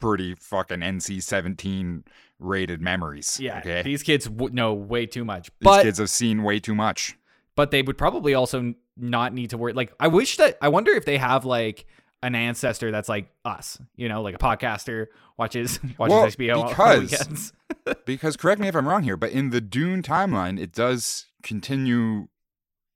pretty 0.00 0.34
fucking 0.34 0.80
NC-17 0.80 2.02
rated 2.38 2.80
memories. 2.82 3.38
Yeah, 3.40 3.58
okay. 3.60 3.82
these 3.82 4.02
kids 4.02 4.26
w- 4.26 4.52
know 4.54 4.74
way 4.74 5.06
too 5.06 5.24
much, 5.24 5.44
These 5.60 5.64
but 5.64 5.82
kids 5.84 5.98
have 5.98 6.10
seen 6.10 6.42
way 6.42 6.58
too 6.60 6.74
much. 6.74 7.16
but 7.54 7.70
they 7.70 7.82
would 7.82 7.96
probably 7.96 8.34
also 8.34 8.74
not 8.96 9.32
need 9.32 9.50
to 9.50 9.58
worry. 9.58 9.72
Like, 9.72 9.92
I 10.00 10.08
wish 10.08 10.36
that 10.36 10.58
I 10.60 10.68
wonder 10.68 10.90
if 10.92 11.04
they 11.06 11.16
have 11.18 11.44
like 11.46 11.86
an 12.22 12.34
ancestor 12.34 12.90
that's 12.90 13.08
like 13.08 13.30
us, 13.44 13.78
you 13.94 14.08
know, 14.08 14.20
like 14.22 14.34
a 14.34 14.38
podcaster 14.38 15.06
watches 15.38 15.78
watches 15.98 16.36
Well, 16.38 16.54
HBO 16.56 16.68
because- 16.68 17.10
weekends. 17.10 17.52
Because 18.04 18.36
correct 18.36 18.60
me 18.60 18.66
if 18.68 18.74
I'm 18.76 18.88
wrong 18.88 19.02
here, 19.04 19.16
but 19.16 19.30
in 19.32 19.50
the 19.50 19.60
Dune 19.60 20.02
timeline, 20.02 20.58
it 20.58 20.72
does 20.72 21.26
continue 21.42 22.26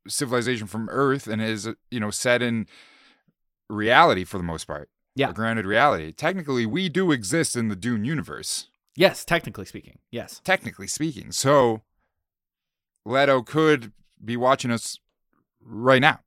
civilization 0.08 0.66
from 0.66 0.88
Earth 0.90 1.26
and 1.26 1.40
is 1.42 1.68
you 1.90 2.00
know 2.00 2.10
set 2.10 2.42
in 2.42 2.66
reality 3.70 4.24
for 4.24 4.36
the 4.36 4.44
most 4.44 4.66
part. 4.66 4.90
Yeah. 5.14 5.30
A 5.30 5.32
grounded 5.32 5.66
reality. 5.66 6.12
Technically, 6.12 6.66
we 6.66 6.88
do 6.88 7.12
exist 7.12 7.56
in 7.56 7.68
the 7.68 7.76
Dune 7.76 8.04
universe. 8.04 8.68
Yes, 8.96 9.24
technically 9.24 9.64
speaking, 9.64 9.98
yes. 10.10 10.40
Technically 10.44 10.86
speaking, 10.86 11.32
so 11.32 11.82
Leto 13.04 13.42
could 13.42 13.92
be 14.22 14.36
watching 14.36 14.70
us 14.70 14.98
right 15.62 16.00
now. 16.00 16.20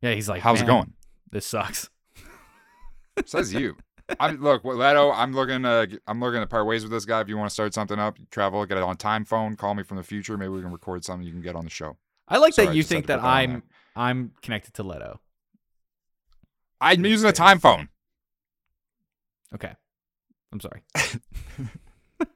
Yeah, 0.00 0.12
he's 0.12 0.28
like, 0.28 0.42
How's 0.42 0.62
it 0.62 0.66
going? 0.66 0.94
This 1.30 1.46
sucks. 1.46 1.90
Says 3.26 3.52
you. 3.52 3.76
I'm 4.18 4.40
look, 4.42 4.64
Leto. 4.64 5.12
I'm 5.12 5.34
looking 5.34 5.64
uh, 5.64 5.86
to. 5.86 6.00
I'm 6.06 6.20
looking 6.20 6.40
to 6.40 6.46
part 6.46 6.66
ways 6.66 6.82
with 6.82 6.90
this 6.90 7.04
guy. 7.04 7.20
If 7.20 7.28
you 7.28 7.36
want 7.36 7.50
to 7.50 7.54
start 7.54 7.74
something 7.74 7.98
up, 7.98 8.16
travel, 8.30 8.64
get 8.64 8.78
it 8.78 8.82
on 8.82 8.96
time 8.96 9.24
phone. 9.24 9.54
Call 9.56 9.74
me 9.74 9.82
from 9.82 9.98
the 9.98 10.02
future. 10.02 10.38
Maybe 10.38 10.48
we 10.48 10.62
can 10.62 10.72
record 10.72 11.04
something 11.04 11.26
you 11.26 11.32
can 11.32 11.42
get 11.42 11.54
on 11.54 11.64
the 11.64 11.70
show. 11.70 11.96
I 12.26 12.38
like 12.38 12.54
Sorry, 12.54 12.68
that 12.68 12.74
you 12.74 12.82
think 12.82 13.06
that 13.06 13.20
that 13.20 13.26
I'm. 13.26 13.62
I'm 13.94 14.32
connected 14.40 14.74
to 14.74 14.82
Leto. 14.82 15.20
I'm 16.80 17.04
using 17.04 17.28
a 17.28 17.32
time 17.32 17.58
phone. 17.58 17.88
Okay, 19.54 19.72
I'm 20.52 20.60
sorry. 20.60 20.82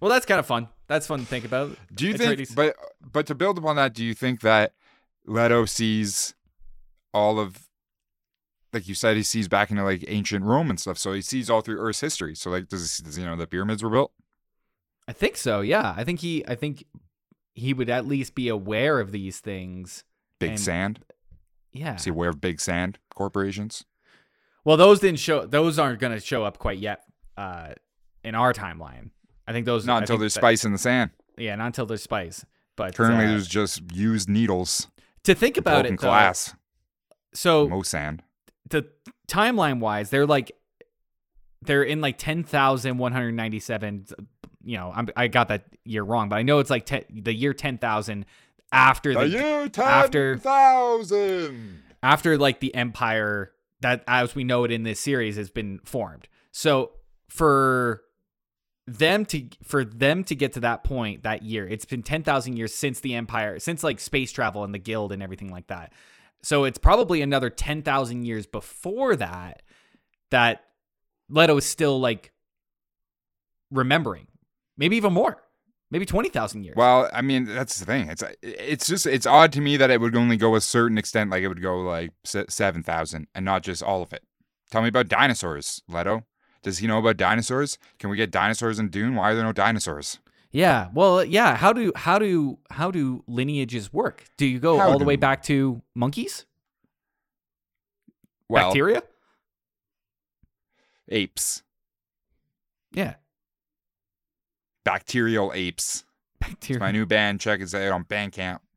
well, 0.00 0.10
that's 0.10 0.26
kind 0.26 0.38
of 0.38 0.46
fun. 0.46 0.68
That's 0.88 1.06
fun 1.06 1.20
to 1.20 1.26
think 1.26 1.44
about. 1.44 1.76
Do 1.94 2.06
you 2.06 2.14
Atreides. 2.14 2.36
think? 2.48 2.54
But 2.54 2.76
but 3.00 3.26
to 3.26 3.34
build 3.34 3.58
upon 3.58 3.76
that, 3.76 3.94
do 3.94 4.04
you 4.04 4.14
think 4.14 4.40
that 4.42 4.72
Leto 5.26 5.64
sees 5.64 6.34
all 7.14 7.38
of, 7.38 7.68
like 8.72 8.88
you 8.88 8.94
said, 8.94 9.16
he 9.16 9.22
sees 9.22 9.48
back 9.48 9.70
into 9.70 9.84
like 9.84 10.04
ancient 10.08 10.44
Rome 10.44 10.70
and 10.70 10.80
stuff. 10.80 10.98
So 10.98 11.12
he 11.12 11.20
sees 11.20 11.50
all 11.50 11.60
through 11.60 11.78
Earth's 11.78 12.00
history. 12.00 12.34
So 12.34 12.50
like, 12.50 12.68
does, 12.68 12.98
does 12.98 13.18
you 13.18 13.24
know 13.24 13.36
the 13.36 13.46
pyramids 13.46 13.82
were 13.82 13.90
built? 13.90 14.12
I 15.06 15.12
think 15.12 15.36
so. 15.36 15.60
Yeah, 15.60 15.94
I 15.96 16.04
think 16.04 16.20
he. 16.20 16.44
I 16.46 16.54
think 16.54 16.84
he 17.54 17.74
would 17.74 17.90
at 17.90 18.06
least 18.06 18.34
be 18.34 18.48
aware 18.48 18.98
of 18.98 19.12
these 19.12 19.40
things. 19.40 20.04
Big 20.38 20.50
And- 20.50 20.60
sand. 20.60 21.04
Yeah. 21.72 21.98
He 22.02 22.10
aware 22.10 22.28
of 22.30 22.40
big 22.40 22.60
sand 22.60 22.98
corporations? 23.14 23.84
Well, 24.64 24.76
those 24.76 25.00
didn't 25.00 25.18
show. 25.18 25.46
Those 25.46 25.78
aren't 25.78 25.98
going 25.98 26.12
to 26.12 26.20
show 26.20 26.44
up 26.44 26.58
quite 26.58 26.78
yet 26.78 27.02
uh, 27.36 27.70
in 28.22 28.34
our 28.34 28.52
timeline. 28.52 29.10
I 29.46 29.52
think 29.52 29.66
those 29.66 29.84
Not 29.86 29.96
I 29.96 29.98
until 30.00 30.18
there's 30.18 30.34
that- 30.34 30.40
spice 30.40 30.64
in 30.64 30.72
the 30.72 30.78
sand. 30.78 31.10
Yeah, 31.36 31.56
not 31.56 31.66
until 31.66 31.86
there's 31.86 32.02
spice. 32.02 32.44
But 32.76 32.94
Currently, 32.94 33.24
uh, 33.24 33.28
there's 33.28 33.48
just 33.48 33.82
used 33.92 34.28
needles, 34.28 34.88
to 35.24 35.34
think 35.34 35.56
about 35.56 35.84
it. 35.86 35.90
Though, 35.90 36.08
glass, 36.08 36.54
so 37.34 37.68
mo 37.68 37.82
sand. 37.82 38.22
the 38.68 38.86
timeline 39.28 39.78
wise, 39.80 40.10
they're 40.10 40.26
like 40.26 40.52
they're 41.62 41.82
in 41.82 42.00
like 42.00 42.16
ten 42.18 42.44
thousand 42.44 42.98
one 42.98 43.12
hundred 43.12 43.32
ninety 43.32 43.60
seven. 43.60 44.06
You 44.64 44.76
know, 44.78 44.92
I'm, 44.94 45.08
I 45.16 45.28
got 45.28 45.48
that 45.48 45.64
year 45.84 46.02
wrong, 46.02 46.28
but 46.28 46.36
I 46.36 46.42
know 46.42 46.60
it's 46.60 46.70
like 46.70 46.86
the 47.10 47.34
year 47.34 47.52
ten 47.52 47.78
thousand 47.78 48.26
after 48.72 49.12
The 49.14 49.20
the 49.20 49.28
year 49.28 49.70
after- 49.76 50.34
ten 50.34 50.40
thousand. 50.40 51.82
after 52.02 52.38
like 52.38 52.60
the 52.60 52.74
empire 52.74 53.52
that 53.80 54.04
as 54.06 54.34
we 54.34 54.44
know 54.44 54.64
it 54.64 54.70
in 54.70 54.82
this 54.84 55.00
series 55.00 55.36
has 55.36 55.50
been 55.50 55.80
formed. 55.84 56.28
So 56.52 56.92
for 57.28 58.02
them 58.86 59.24
to 59.26 59.46
for 59.62 59.84
them 59.84 60.24
to 60.24 60.34
get 60.34 60.52
to 60.54 60.60
that 60.60 60.84
point 60.84 61.22
that 61.22 61.42
year, 61.42 61.66
it's 61.68 61.84
been 61.84 62.02
10,000 62.02 62.56
years 62.56 62.74
since 62.74 63.00
the 63.00 63.14
empire, 63.14 63.58
since 63.58 63.82
like 63.84 64.00
space 64.00 64.32
travel 64.32 64.64
and 64.64 64.74
the 64.74 64.78
guild 64.78 65.12
and 65.12 65.22
everything 65.22 65.50
like 65.50 65.68
that. 65.68 65.92
So 66.42 66.64
it's 66.64 66.78
probably 66.78 67.22
another 67.22 67.50
10,000 67.50 68.24
years 68.24 68.46
before 68.46 69.14
that 69.16 69.62
that 70.30 70.64
Leto 71.28 71.56
is 71.56 71.64
still 71.64 72.00
like 72.00 72.32
remembering. 73.70 74.26
Maybe 74.76 74.96
even 74.96 75.12
more. 75.12 75.42
Maybe 75.92 76.06
20,000 76.06 76.64
years. 76.64 76.74
Well, 76.74 77.10
I 77.12 77.20
mean, 77.20 77.44
that's 77.44 77.78
the 77.78 77.84
thing. 77.84 78.08
It's 78.08 78.24
it's 78.40 78.86
just 78.86 79.04
it's 79.06 79.26
odd 79.26 79.52
to 79.52 79.60
me 79.60 79.76
that 79.76 79.90
it 79.90 80.00
would 80.00 80.16
only 80.16 80.38
go 80.38 80.56
a 80.56 80.60
certain 80.62 80.96
extent. 80.96 81.28
Like 81.30 81.42
it 81.42 81.48
would 81.48 81.60
go 81.60 81.80
like 81.82 82.12
se- 82.24 82.46
seven 82.48 82.82
thousand, 82.82 83.26
and 83.34 83.44
not 83.44 83.62
just 83.62 83.82
all 83.82 84.00
of 84.00 84.14
it. 84.14 84.22
Tell 84.70 84.80
me 84.80 84.88
about 84.88 85.08
dinosaurs, 85.08 85.82
Leto. 85.86 86.24
Does 86.62 86.78
he 86.78 86.86
know 86.86 86.98
about 86.98 87.18
dinosaurs? 87.18 87.76
Can 87.98 88.08
we 88.08 88.16
get 88.16 88.30
dinosaurs 88.30 88.78
in 88.78 88.88
Dune? 88.88 89.16
Why 89.16 89.32
are 89.32 89.34
there 89.34 89.44
no 89.44 89.52
dinosaurs? 89.52 90.18
Yeah. 90.50 90.88
Well, 90.94 91.22
yeah. 91.24 91.56
How 91.56 91.74
do 91.74 91.92
how 91.94 92.18
do 92.18 92.58
how 92.70 92.90
do 92.90 93.22
lineages 93.26 93.92
work? 93.92 94.24
Do 94.38 94.46
you 94.46 94.60
go 94.60 94.78
How 94.78 94.92
all 94.92 94.98
the 94.98 95.04
way 95.04 95.16
back 95.16 95.42
to 95.44 95.82
monkeys? 95.94 96.46
Well, 98.48 98.68
Bacteria? 98.68 99.02
apes, 101.10 101.62
Yeah. 102.94 103.16
Bacterial 104.84 105.52
apes. 105.54 106.04
It's 106.60 106.80
my 106.80 106.90
new 106.90 107.06
band. 107.06 107.40
Check 107.40 107.60
it 107.60 107.74
out 107.74 107.92
on 107.92 108.04
Bandcamp. 108.04 108.58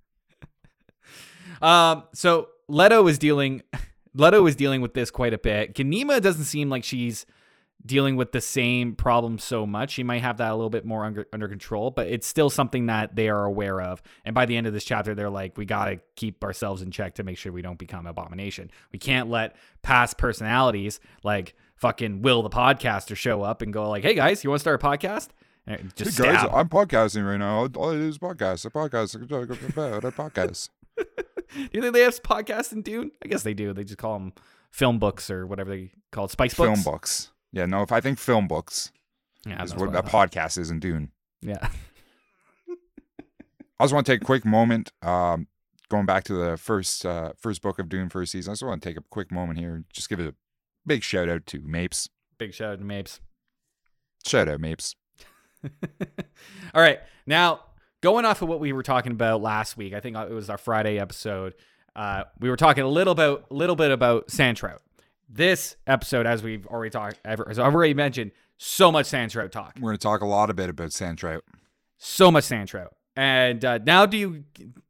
Um, 1.61 2.03
so 2.13 2.49
Leto 2.67 3.07
is 3.07 3.17
dealing 3.17 3.61
Leto 4.13 4.45
is 4.45 4.57
dealing 4.57 4.81
with 4.81 4.93
this 4.93 5.09
quite 5.09 5.33
a 5.33 5.37
bit. 5.37 5.73
Ganima 5.73 6.21
doesn't 6.21 6.43
seem 6.43 6.69
like 6.69 6.83
she's 6.83 7.25
dealing 7.85 8.15
with 8.15 8.31
the 8.31 8.41
same 8.41 8.95
problem 8.95 9.37
so 9.37 9.65
much. 9.65 9.91
She 9.91 10.03
might 10.03 10.21
have 10.21 10.37
that 10.37 10.51
a 10.51 10.55
little 10.55 10.69
bit 10.69 10.85
more 10.85 11.05
under, 11.05 11.27
under 11.31 11.47
control, 11.47 11.91
but 11.91 12.07
it's 12.07 12.25
still 12.25 12.49
something 12.49 12.87
that 12.87 13.15
they 13.15 13.29
are 13.29 13.45
aware 13.45 13.81
of. 13.81 14.01
And 14.23 14.33
by 14.33 14.45
the 14.45 14.57
end 14.57 14.67
of 14.67 14.73
this 14.73 14.83
chapter, 14.83 15.13
they're 15.13 15.29
like, 15.29 15.57
we 15.57 15.65
got 15.65 15.85
to 15.85 15.99
keep 16.15 16.43
ourselves 16.43 16.81
in 16.81 16.91
check 16.91 17.15
to 17.15 17.23
make 17.23 17.37
sure 17.37 17.51
we 17.51 17.61
don't 17.61 17.77
become 17.77 18.07
abomination. 18.07 18.71
We 18.91 18.99
can't 18.99 19.29
let 19.29 19.55
past 19.81 20.17
personalities 20.17 20.99
like 21.23 21.53
fucking 21.75 22.21
Will 22.21 22.41
the 22.41 22.49
podcaster 22.49 23.15
show 23.15 23.43
up 23.43 23.61
and 23.61 23.71
go 23.71 23.89
like, 23.89 24.03
hey 24.03 24.15
guys, 24.15 24.43
you 24.43 24.49
want 24.49 24.59
to 24.59 24.63
start 24.63 24.81
a 24.81 24.85
podcast? 24.85 25.29
And 25.67 25.95
just 25.95 26.17
hey 26.17 26.25
guys, 26.25 26.39
stab. 26.41 26.53
I'm 26.53 26.69
podcasting 26.69 27.27
right 27.27 27.37
now. 27.37 27.67
All 27.75 27.89
I 27.89 27.93
do 27.95 28.07
is 28.07 28.17
podcast. 28.19 28.65
I 28.65 28.69
podcast. 28.69 29.15
I 29.15 30.09
podcast. 30.11 30.69
Do 30.97 31.05
you 31.73 31.81
think 31.81 31.93
they 31.93 32.01
have 32.01 32.21
podcasts 32.21 32.71
in 32.71 32.81
Dune? 32.81 33.11
I 33.23 33.27
guess 33.27 33.43
they 33.43 33.53
do. 33.53 33.71
They 33.73 33.83
just 33.83 33.97
call 33.97 34.13
them 34.13 34.33
film 34.71 34.99
books 34.99 35.29
or 35.29 35.45
whatever 35.47 35.69
they 35.69 35.91
call 36.11 36.25
it, 36.25 36.31
spice 36.31 36.53
books. 36.53 36.67
Film 36.69 36.83
books. 36.83 37.31
Yeah, 37.51 37.65
no. 37.65 37.81
If 37.81 37.91
I 37.91 38.01
think 38.01 38.19
film 38.19 38.47
books 38.47 38.91
Yeah, 39.45 39.63
is 39.63 39.73
what 39.75 39.91
what 39.91 39.95
a 39.95 40.03
podcast 40.07 40.57
is 40.57 40.69
in 40.71 40.79
Dune. 40.79 41.11
Yeah. 41.41 41.69
I 43.79 43.83
just 43.83 43.93
want 43.93 44.05
to 44.05 44.11
take 44.11 44.21
a 44.21 44.25
quick 44.25 44.45
moment. 44.45 44.91
Um, 45.01 45.47
going 45.89 46.05
back 46.05 46.23
to 46.25 46.33
the 46.33 46.57
first 46.57 47.05
uh, 47.05 47.33
first 47.37 47.61
book 47.61 47.79
of 47.79 47.89
Dune, 47.89 48.09
first 48.09 48.31
season. 48.31 48.51
I 48.51 48.53
just 48.53 48.63
want 48.63 48.81
to 48.81 48.89
take 48.89 48.97
a 48.97 49.03
quick 49.09 49.31
moment 49.31 49.59
here. 49.59 49.75
and 49.75 49.85
Just 49.93 50.09
give 50.09 50.19
it 50.19 50.27
a 50.27 50.35
big 50.85 51.03
shout 51.03 51.29
out 51.29 51.45
to 51.47 51.61
Mapes. 51.61 52.09
Big 52.37 52.53
shout 52.53 52.73
out 52.73 52.79
to 52.79 52.85
Mapes. 52.85 53.19
Shout 54.25 54.47
out 54.49 54.59
Mapes. 54.59 54.95
All 56.73 56.81
right. 56.81 56.99
Now, 57.25 57.61
going 58.01 58.25
off 58.25 58.41
of 58.41 58.49
what 58.49 58.59
we 58.59 58.73
were 58.73 58.83
talking 58.83 59.11
about 59.11 59.41
last 59.41 59.77
week, 59.77 59.93
I 59.93 59.99
think 59.99 60.17
it 60.17 60.31
was 60.31 60.49
our 60.49 60.57
Friday 60.57 60.99
episode. 60.99 61.55
Uh, 61.95 62.23
we 62.39 62.49
were 62.49 62.57
talking 62.57 62.83
a 62.83 62.89
little 62.89 63.13
about 63.13 63.51
little 63.51 63.75
bit 63.75 63.91
about 63.91 64.29
sand 64.29 64.57
trout. 64.57 64.81
This 65.29 65.75
episode, 65.87 66.27
as 66.27 66.43
we've 66.43 66.67
already 66.67 66.91
talked, 66.91 67.19
as 67.25 67.59
I've 67.59 67.73
already 67.73 67.93
mentioned, 67.93 68.31
so 68.57 68.91
much 68.91 69.07
sand 69.07 69.31
trout 69.31 69.51
talk. 69.51 69.75
We're 69.77 69.89
going 69.89 69.97
to 69.97 70.03
talk 70.03 70.21
a 70.21 70.25
lot 70.25 70.49
a 70.49 70.53
bit 70.53 70.69
about 70.69 70.91
sand 70.91 71.17
trout. 71.17 71.43
so 71.97 72.29
much 72.29 72.43
sand 72.43 72.69
trout. 72.69 72.93
And 73.15 73.63
uh, 73.63 73.79
now, 73.79 74.05
do 74.05 74.17
you 74.17 74.43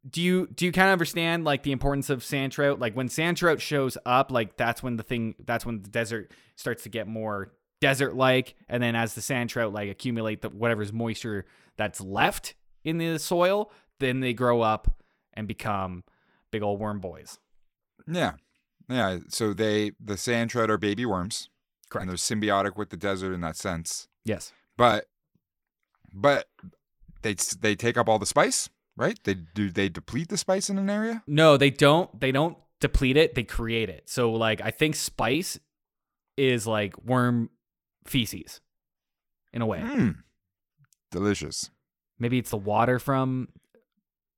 do 0.10 0.22
you 0.22 0.48
do 0.48 0.66
you 0.66 0.72
kind 0.72 0.90
of 0.90 0.94
understand 0.94 1.44
like 1.44 1.62
the 1.64 1.72
importance 1.72 2.10
of 2.10 2.24
sand 2.24 2.52
trout? 2.54 2.80
Like 2.80 2.96
when 2.96 3.08
sand 3.08 3.38
trout 3.38 3.62
shows 3.62 3.98
up, 4.06 4.32
like 4.32 4.58
that's 4.58 4.82
when 4.82 4.98
the 4.98 5.04
thing 5.04 5.36
that's 5.46 5.66
when 5.66 5.84
the 5.84 5.90
desert 5.90 6.32
starts 6.56 6.84
to 6.84 6.90
get 6.90 7.08
more 7.08 7.54
desert 7.82 8.16
like, 8.16 8.56
and 8.68 8.82
then 8.82 8.96
as 8.96 9.14
the 9.14 9.22
sand 9.22 9.50
trout 9.50 9.74
like 9.74 9.90
accumulate 9.90 10.42
the 10.42 10.50
whatever's 10.50 10.94
moisture 10.94 11.46
that's 11.78 12.02
left 12.02 12.56
in 12.84 12.98
the 12.98 13.18
soil, 13.20 13.72
then 14.00 14.20
they 14.20 14.34
grow 14.34 14.62
up 14.62 15.02
and 15.34 15.48
become 15.48 16.04
big 16.52 16.62
old 16.62 16.80
worm 16.80 17.00
boys. 17.00 17.40
Yeah. 18.08 18.34
Yeah. 18.90 19.20
So 19.30 19.54
they 19.54 19.92
the 20.04 20.18
sand 20.18 20.52
trout 20.52 20.70
are 20.70 20.78
baby 20.78 21.06
worms. 21.06 21.50
Correct. 21.90 22.04
And 22.04 22.10
they're 22.10 22.18
symbiotic 22.18 22.78
with 22.78 22.90
the 22.90 22.98
desert 22.98 23.34
in 23.34 23.42
that 23.42 23.56
sense. 23.56 24.08
Yes. 24.24 24.54
But 24.78 25.06
but 26.14 26.48
they 27.22 27.36
they 27.60 27.76
take 27.76 27.98
up 27.98 28.08
all 28.08 28.20
the 28.20 28.26
spice, 28.26 28.70
right? 28.96 29.20
They 29.24 29.34
do 29.34 29.70
they 29.70 29.90
deplete 29.90 30.30
the 30.30 30.38
spice 30.38 30.70
in 30.70 30.78
an 30.78 30.90
area? 30.90 31.24
No, 31.28 31.58
they 31.58 31.70
don't. 31.70 32.20
They 32.20 32.32
don't 32.32 32.58
deplete 32.80 33.18
it. 33.18 33.36
They 33.36 33.44
create 33.44 33.90
it. 33.90 34.10
So 34.10 34.32
like 34.32 34.62
I 34.62 34.72
think 34.72 34.96
spice 34.96 35.60
is 36.38 36.68
like 36.68 36.98
worm 37.04 37.50
feces 38.08 38.62
in 39.54 39.62
a 39.62 39.66
way. 39.66 39.80
Mm. 39.80 40.18
Delicious. 41.12 41.70
Maybe 42.20 42.38
it's 42.38 42.52
the 42.52 42.58
water 42.58 43.00
from 43.00 43.50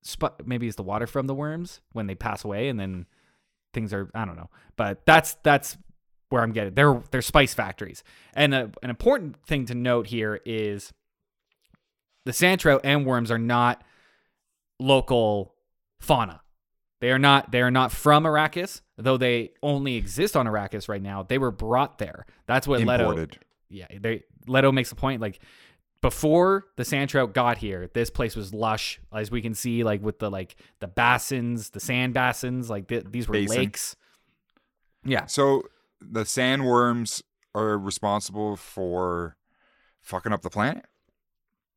sp- 0.04 0.42
maybe 0.46 0.68
it's 0.68 0.76
the 0.76 0.84
water 0.84 1.08
from 1.08 1.28
the 1.28 1.36
worms 1.36 1.82
when 1.92 2.08
they 2.08 2.16
pass 2.16 2.44
away 2.44 2.70
and 2.70 2.80
then 2.80 3.06
things 3.74 3.94
are 3.94 4.10
I 4.14 4.26
don't 4.26 4.38
know. 4.38 4.50
But 4.76 5.06
that's 5.06 5.36
that's 5.44 5.78
where 6.30 6.42
I'm 6.42 6.52
getting. 6.52 6.74
They're 6.74 7.02
they're 7.12 7.22
spice 7.22 7.54
factories. 7.54 8.04
And 8.34 8.54
a, 8.54 8.72
an 8.82 8.90
important 8.90 9.38
thing 9.46 9.66
to 9.66 9.76
note 9.76 10.08
here 10.08 10.40
is 10.46 10.94
the 12.26 12.34
sand 12.34 12.62
trout 12.62 12.82
and 12.84 13.06
worms 13.06 13.32
are 13.32 13.40
not 13.40 13.84
local 14.80 15.56
fauna. 16.00 16.42
They 17.00 17.12
are 17.12 17.20
not 17.20 17.52
they 17.52 17.62
are 17.62 17.72
not 17.72 17.92
from 17.92 18.24
Arrakis, 18.24 18.82
though 18.98 19.18
they 19.18 19.52
only 19.62 19.96
exist 19.96 20.36
on 20.36 20.48
Arrakis 20.48 20.90
right 20.90 21.02
now. 21.02 21.24
They 21.24 21.38
were 21.38 21.52
brought 21.52 22.00
there. 22.00 22.26
That's 22.48 22.68
what 22.68 22.80
Leto 22.80 23.10
Imported. 23.12 23.40
Yeah, 23.70 23.88
they 24.00 24.24
Leto 24.48 24.72
makes 24.72 24.92
a 24.92 24.96
point 24.96 25.22
like 25.22 25.40
before 26.02 26.66
the 26.76 26.86
sand 26.86 27.10
trout 27.10 27.34
got 27.34 27.58
here, 27.58 27.90
this 27.94 28.10
place 28.10 28.36
was 28.36 28.54
lush, 28.54 29.00
as 29.14 29.32
we 29.32 29.42
can 29.42 29.54
see, 29.56 29.84
like 29.84 30.02
with 30.02 30.20
the 30.20 30.30
like 30.30 30.56
the 30.80 30.88
basins, 30.88 31.72
the 31.72 31.80
sand 31.80 32.14
basins, 32.14 32.70
like 32.70 32.88
th- 32.88 33.06
these 33.10 33.28
were 33.28 33.34
Basin. 33.34 33.58
lakes. 33.58 33.96
Yeah, 35.04 35.26
So 35.26 35.64
the 36.02 36.24
sandworms 36.24 37.22
are 37.56 37.78
responsible 37.78 38.58
for 38.58 39.38
fucking 40.02 40.34
up 40.34 40.42
the 40.42 40.50
planet. 40.50 40.86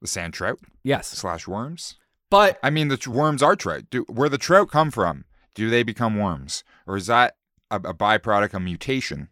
The 0.00 0.08
sand 0.08 0.34
trout 0.34 0.58
yes, 0.82 1.08
slash 1.08 1.46
worms. 1.46 1.96
but 2.30 2.58
I 2.62 2.70
mean, 2.70 2.88
the 2.88 2.96
tr- 2.96 3.10
worms 3.10 3.42
are 3.42 3.54
trout. 3.56 3.84
Do, 3.90 4.02
where 4.08 4.28
the 4.28 4.38
trout 4.38 4.70
come 4.70 4.90
from? 4.90 5.24
Do 5.54 5.68
they 5.70 5.82
become 5.82 6.16
worms, 6.18 6.64
or 6.86 6.96
is 6.96 7.06
that 7.06 7.36
a, 7.70 7.76
a 7.76 7.94
byproduct, 7.94 8.54
a 8.54 8.60
mutation 8.60 9.28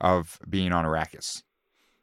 of 0.00 0.38
being 0.48 0.72
on 0.72 0.84
Arrakis 0.84 1.42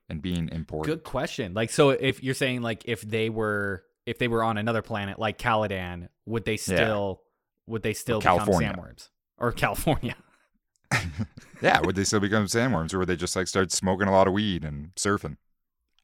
and 0.10 0.22
being 0.22 0.50
imported? 0.52 0.90
good 0.90 1.04
question. 1.04 1.54
Like, 1.54 1.70
so 1.72 1.90
if 1.90 2.24
you're 2.24 2.34
saying 2.34 2.62
like 2.62 2.84
if 2.86 3.02
they 3.02 3.30
were 3.30 3.84
if 4.06 4.18
they 4.20 4.28
were 4.28 4.44
on 4.44 4.58
another 4.58 4.82
planet 4.82 5.20
like 5.20 5.38
Caladan, 5.38 6.10
would 6.26 6.46
they 6.46 6.58
still 6.58 7.22
would 7.68 7.84
they 7.84 7.94
still 7.94 8.20
become 8.20 8.38
California. 8.38 8.74
sandworms 8.74 9.10
or 9.38 9.52
California? 9.52 10.16
Yeah, 11.62 11.80
would 11.82 11.96
they 11.96 12.04
still 12.04 12.20
become 12.20 12.46
sandworms, 12.46 12.94
or 12.94 13.00
would 13.00 13.08
they 13.08 13.16
just 13.16 13.36
like 13.36 13.48
start 13.48 13.72
smoking 13.72 14.08
a 14.08 14.12
lot 14.12 14.28
of 14.28 14.34
weed 14.34 14.64
and 14.64 14.94
surfing? 14.96 15.38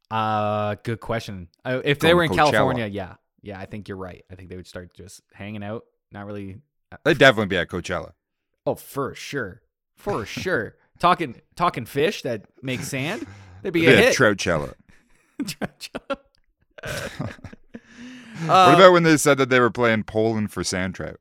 Uh, 0.10 0.76
good 0.84 1.00
question. 1.00 1.50
Uh, 1.64 1.82
if 1.84 2.00
they 2.00 2.14
were 2.14 2.24
in 2.24 2.32
Coachella. 2.32 2.52
California, 2.52 2.88
yeah, 2.88 3.16
yeah, 3.42 3.60
I 3.60 3.66
think 3.66 3.88
you're 3.88 3.98
right. 3.98 4.24
I 4.32 4.36
think 4.36 4.50
they 4.50 4.56
would 4.56 4.68
start 4.68 4.94
just 4.94 5.22
hanging 5.34 5.64
out, 5.64 5.84
not 6.12 6.26
really. 6.26 6.58
They'd 7.04 7.18
definitely 7.18 7.48
be 7.48 7.58
at 7.58 7.70
Coachella. 7.70 8.14
Oh, 8.66 8.76
for 8.76 9.14
sure, 9.14 9.62
for 9.96 10.26
sure. 10.26 10.76
talking 11.00 11.42
talking 11.56 11.86
fish 11.86 12.22
that 12.24 12.46
make 12.62 12.82
sand, 12.82 13.26
they'd 13.62 13.72
be 13.74 13.86
a 13.88 13.92
at 13.92 13.98
hit. 13.98 14.16
Uh, 18.44 18.66
what 18.72 18.74
about 18.76 18.92
when 18.94 19.04
they 19.04 19.18
said 19.18 19.38
that 19.38 19.50
they 19.50 19.60
were 19.60 19.70
playing 19.70 20.04
Poland 20.04 20.52
for 20.52 20.64
sand 20.64 20.96
trout? 20.96 21.20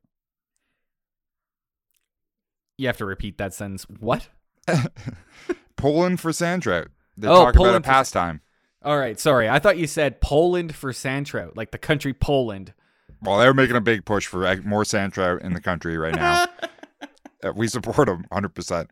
you 2.77 2.87
have 2.87 2.97
to 2.97 3.05
repeat 3.05 3.37
that 3.37 3.53
sentence. 3.53 3.83
What? 3.99 4.27
Poland 5.75 6.19
for 6.19 6.33
sand 6.33 6.63
trout. 6.63 6.87
They 7.15 7.27
Oh, 7.27 7.31
talk 7.35 7.41
about 7.53 7.55
Poland 7.55 7.75
a 7.75 7.79
for- 7.81 7.83
pastime. 7.91 8.41
All 8.83 8.97
right, 8.97 9.19
sorry. 9.19 9.47
I 9.47 9.59
thought 9.59 9.77
you 9.77 9.85
said 9.85 10.19
Poland 10.19 10.73
for 10.75 10.91
sand 10.91 11.27
trout, 11.27 11.55
like 11.55 11.69
the 11.69 11.77
country 11.77 12.11
Poland. 12.15 12.73
Well, 13.21 13.37
they're 13.37 13.53
making 13.53 13.75
a 13.75 13.81
big 13.81 14.03
push 14.03 14.25
for 14.25 14.55
more 14.63 14.83
sand 14.83 15.13
trout 15.13 15.43
in 15.43 15.53
the 15.53 15.61
country 15.61 15.97
right 15.97 16.15
now. 16.15 16.45
Uh, 17.43 17.51
we 17.55 17.67
support 17.67 18.05
them 18.07 18.23
100%. 18.31 18.87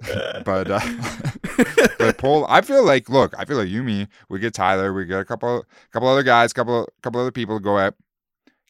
but 0.44 0.70
uh, 0.70 0.80
but 1.98 2.18
Pol, 2.18 2.46
I 2.48 2.60
feel 2.60 2.84
like 2.84 3.08
look, 3.08 3.34
I 3.38 3.44
feel 3.44 3.56
like 3.56 3.68
you, 3.68 3.82
me, 3.82 4.06
we 4.28 4.38
get 4.38 4.54
Tyler, 4.54 4.92
we 4.92 5.04
get 5.04 5.18
a 5.20 5.24
couple, 5.24 5.64
couple 5.92 6.08
other 6.08 6.22
guys, 6.22 6.52
couple, 6.52 6.88
couple 7.02 7.20
other 7.20 7.32
people 7.32 7.58
to 7.58 7.62
go 7.62 7.78
out, 7.78 7.94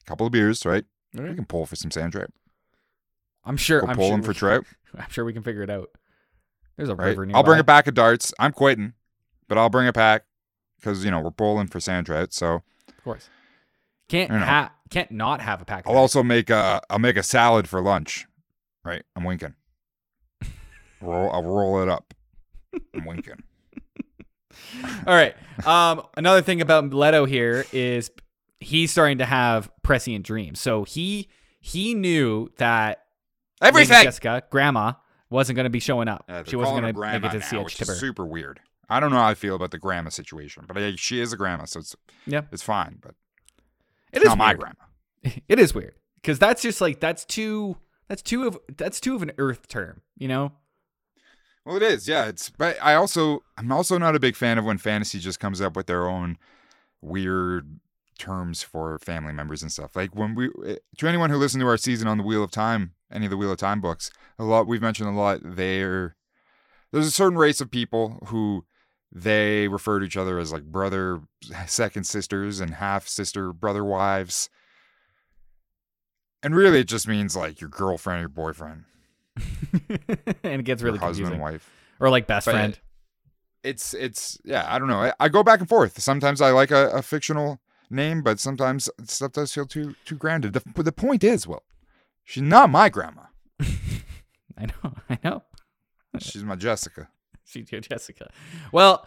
couple 0.06 0.26
of 0.26 0.32
beers, 0.32 0.64
right? 0.64 0.84
We 1.14 1.34
can 1.34 1.44
pull 1.44 1.66
for 1.66 1.76
some 1.76 1.90
sand 1.90 2.12
trout. 2.12 2.30
I'm 3.44 3.56
sure. 3.56 3.80
Go 3.82 3.88
I'm 3.88 3.96
pull 3.96 4.08
sure 4.10 4.22
for 4.22 4.28
we- 4.28 4.34
trout, 4.34 4.64
I'm 4.98 5.10
sure 5.10 5.24
we 5.24 5.32
can 5.32 5.42
figure 5.42 5.62
it 5.62 5.70
out. 5.70 5.90
There's 6.76 6.88
a 6.88 6.94
right? 6.94 7.08
river 7.08 7.26
nearby. 7.26 7.38
I'll 7.38 7.44
bring 7.44 7.60
a 7.60 7.64
pack 7.64 7.86
of 7.88 7.94
darts. 7.94 8.32
I'm 8.38 8.52
quitting, 8.52 8.94
but 9.48 9.58
I'll 9.58 9.68
bring 9.70 9.88
a 9.88 9.92
pack 9.92 10.24
because 10.78 11.04
you 11.04 11.10
know 11.10 11.20
we're 11.20 11.30
pulling 11.30 11.66
for 11.66 11.80
sand 11.80 12.06
trout. 12.06 12.32
So 12.32 12.62
Of 12.88 13.04
course. 13.04 13.28
Can't 14.08 14.30
I 14.30 14.38
know. 14.38 14.44
ha- 14.46 14.72
can't 14.88 15.10
not 15.10 15.40
have 15.42 15.60
a 15.60 15.64
pack. 15.66 15.84
of 15.84 15.90
I'll 15.90 15.98
also 15.98 16.22
make 16.22 16.48
a 16.48 16.80
I'll 16.88 16.98
make 16.98 17.16
a 17.18 17.22
salad 17.22 17.68
for 17.68 17.82
lunch. 17.82 18.26
Right, 18.84 19.02
I'm 19.14 19.24
winking. 19.24 19.54
Roll, 21.00 21.30
I'll 21.32 21.42
roll 21.44 21.82
it 21.82 21.88
up. 21.88 22.14
I'm 22.94 23.04
winking. 23.04 23.42
All 25.06 25.14
right. 25.14 25.34
Um, 25.66 26.02
another 26.16 26.42
thing 26.42 26.61
about 26.61 26.92
Leto 26.92 27.24
here 27.24 27.64
is 27.72 28.11
he's 28.61 28.90
starting 28.90 29.18
to 29.18 29.24
have 29.24 29.70
prescient 29.82 30.24
dreams. 30.26 30.61
So 30.61 30.84
he 30.84 31.28
he 31.61 31.94
knew 31.94 32.50
that 32.58 33.04
Lady 33.61 33.68
Everything. 33.76 34.04
Jessica, 34.04 34.42
grandma, 34.50 34.92
wasn't 35.30 35.56
going 35.56 35.64
to 35.64 35.70
be 35.70 35.80
showing 35.80 36.08
up. 36.08 36.24
Yeah, 36.28 36.42
she 36.46 36.56
wasn't 36.56 36.74
going 36.74 36.82
to 36.82 36.88
make 36.88 36.94
grandma 36.96 37.28
it 37.28 37.32
to 37.32 37.38
now, 37.38 37.44
Sietch 37.44 37.64
which 37.64 37.80
is 37.80 37.88
Tipper. 37.88 37.98
super 37.98 38.26
weird. 38.26 38.61
I 38.88 39.00
don't 39.00 39.11
know 39.11 39.18
how 39.18 39.28
I 39.28 39.34
feel 39.34 39.54
about 39.54 39.70
the 39.70 39.78
grandma 39.78 40.08
situation, 40.11 40.64
but 40.66 40.76
uh, 40.76 40.92
she 40.96 41.20
is 41.20 41.32
a 41.32 41.37
grandma, 41.37 41.64
so 41.66 41.80
it's 41.80 41.94
Yeah. 42.26 42.42
it's 42.52 42.62
fine. 42.62 42.98
But 43.00 43.11
It 44.12 44.18
it's 44.18 44.24
is 44.24 44.28
not 44.28 44.38
my 44.38 44.54
grandma. 44.54 44.74
It 45.48 45.58
is 45.58 45.74
weird 45.74 45.94
because 46.16 46.38
that's 46.38 46.62
just 46.62 46.80
like 46.80 47.00
that's 47.00 47.24
too 47.24 47.76
that's 48.08 48.22
too 48.22 48.46
of 48.46 48.58
that's 48.76 49.00
too 49.00 49.14
of 49.14 49.22
an 49.22 49.32
Earth 49.38 49.68
term, 49.68 50.00
you 50.16 50.28
know. 50.28 50.52
Well, 51.68 51.76
it 51.76 51.83
is, 51.83 52.09
yeah. 52.09 52.28
It's 52.28 52.48
but 52.48 52.78
I 52.81 52.94
also 52.94 53.42
I'm 53.59 53.70
also 53.70 53.98
not 53.98 54.16
a 54.16 54.20
big 54.20 54.37
fan 54.37 54.57
of 54.57 54.64
when 54.64 54.78
fantasy 54.78 55.18
just 55.18 55.38
comes 55.38 55.61
up 55.61 55.76
with 55.76 55.85
their 55.85 56.09
own 56.09 56.38
weird 57.02 57.78
terms 58.18 58.62
for 58.62 58.98
family 59.00 59.35
members 59.35 59.61
and 59.61 59.70
stuff. 59.70 59.94
Like 59.94 60.16
when 60.16 60.35
we 60.35 60.48
eh, 60.66 60.76
to 60.96 61.07
anyone 61.07 61.28
who 61.28 61.37
listened 61.37 61.61
to 61.61 61.66
our 61.66 61.76
season 61.76 62.09
on 62.09 62.16
the 62.16 62.24
Wheel 62.24 62.42
of 62.42 62.50
Time, 62.50 62.94
any 63.12 63.26
of 63.26 63.31
the 63.31 63.37
Wheel 63.37 63.52
of 63.52 63.59
Time 63.59 63.83
books, 63.83 64.11
a 64.38 64.44
lot 64.44 64.66
we've 64.66 64.81
mentioned 64.81 65.11
a 65.11 65.12
lot. 65.12 65.40
They're 65.44 66.16
there's 66.90 67.07
a 67.07 67.11
certain 67.11 67.37
race 67.37 67.61
of 67.61 67.70
people 67.70 68.18
who 68.28 68.64
they 69.12 69.68
refer 69.68 69.98
to 69.98 70.07
each 70.07 70.16
other 70.16 70.38
as 70.38 70.50
like 70.50 70.64
brother, 70.64 71.20
second 71.66 72.04
sisters, 72.04 72.61
and 72.61 72.76
half 72.76 73.07
sister 73.07 73.52
brother 73.52 73.85
wives. 73.85 74.48
And 76.42 76.57
really, 76.57 76.81
it 76.81 76.88
just 76.88 77.07
means 77.07 77.37
like 77.37 77.61
your 77.61 77.68
girlfriend, 77.68 78.20
or 78.20 78.22
your 78.22 78.28
boyfriend, 78.31 78.85
and 80.42 80.61
it 80.61 80.64
gets 80.64 80.83
really 80.83 80.98
husband, 80.98 81.29
confusing. 81.29 81.40
wife. 81.40 81.70
Or 82.01 82.11
like 82.11 82.27
best 82.27 82.46
But- 82.46 82.53
friend. 82.53 82.79
it's 83.64 83.92
it's 83.92 84.38
yeah 84.44 84.64
i 84.72 84.79
don't 84.79 84.87
know 84.87 85.03
i, 85.03 85.12
I 85.18 85.29
go 85.29 85.42
back 85.42 85.59
and 85.59 85.68
forth 85.68 86.01
sometimes 86.01 86.40
i 86.40 86.51
like 86.53 86.70
a, 86.70 86.90
a 86.90 87.03
fictional 87.03 87.59
name 87.90 88.22
but 88.22 88.38
sometimes 88.38 88.88
stuff 89.05 89.33
does 89.33 89.53
feel 89.53 89.66
too 89.66 89.96
too 90.05 90.14
grounded 90.14 90.53
the, 90.53 90.83
the 90.83 90.92
point 90.92 91.24
is 91.24 91.44
well 91.46 91.64
she's 92.24 92.42
not 92.44 92.70
my 92.70 92.88
grandma 92.88 93.22
I 94.57 94.66
know. 94.66 94.94
I 95.11 95.18
know. 95.24 95.42
she's 96.20 96.44
my 96.44 96.55
jessica 96.57 97.09
She's 97.44 97.70
your 97.72 97.81
Jessica. 97.81 98.31
Well, 98.72 99.07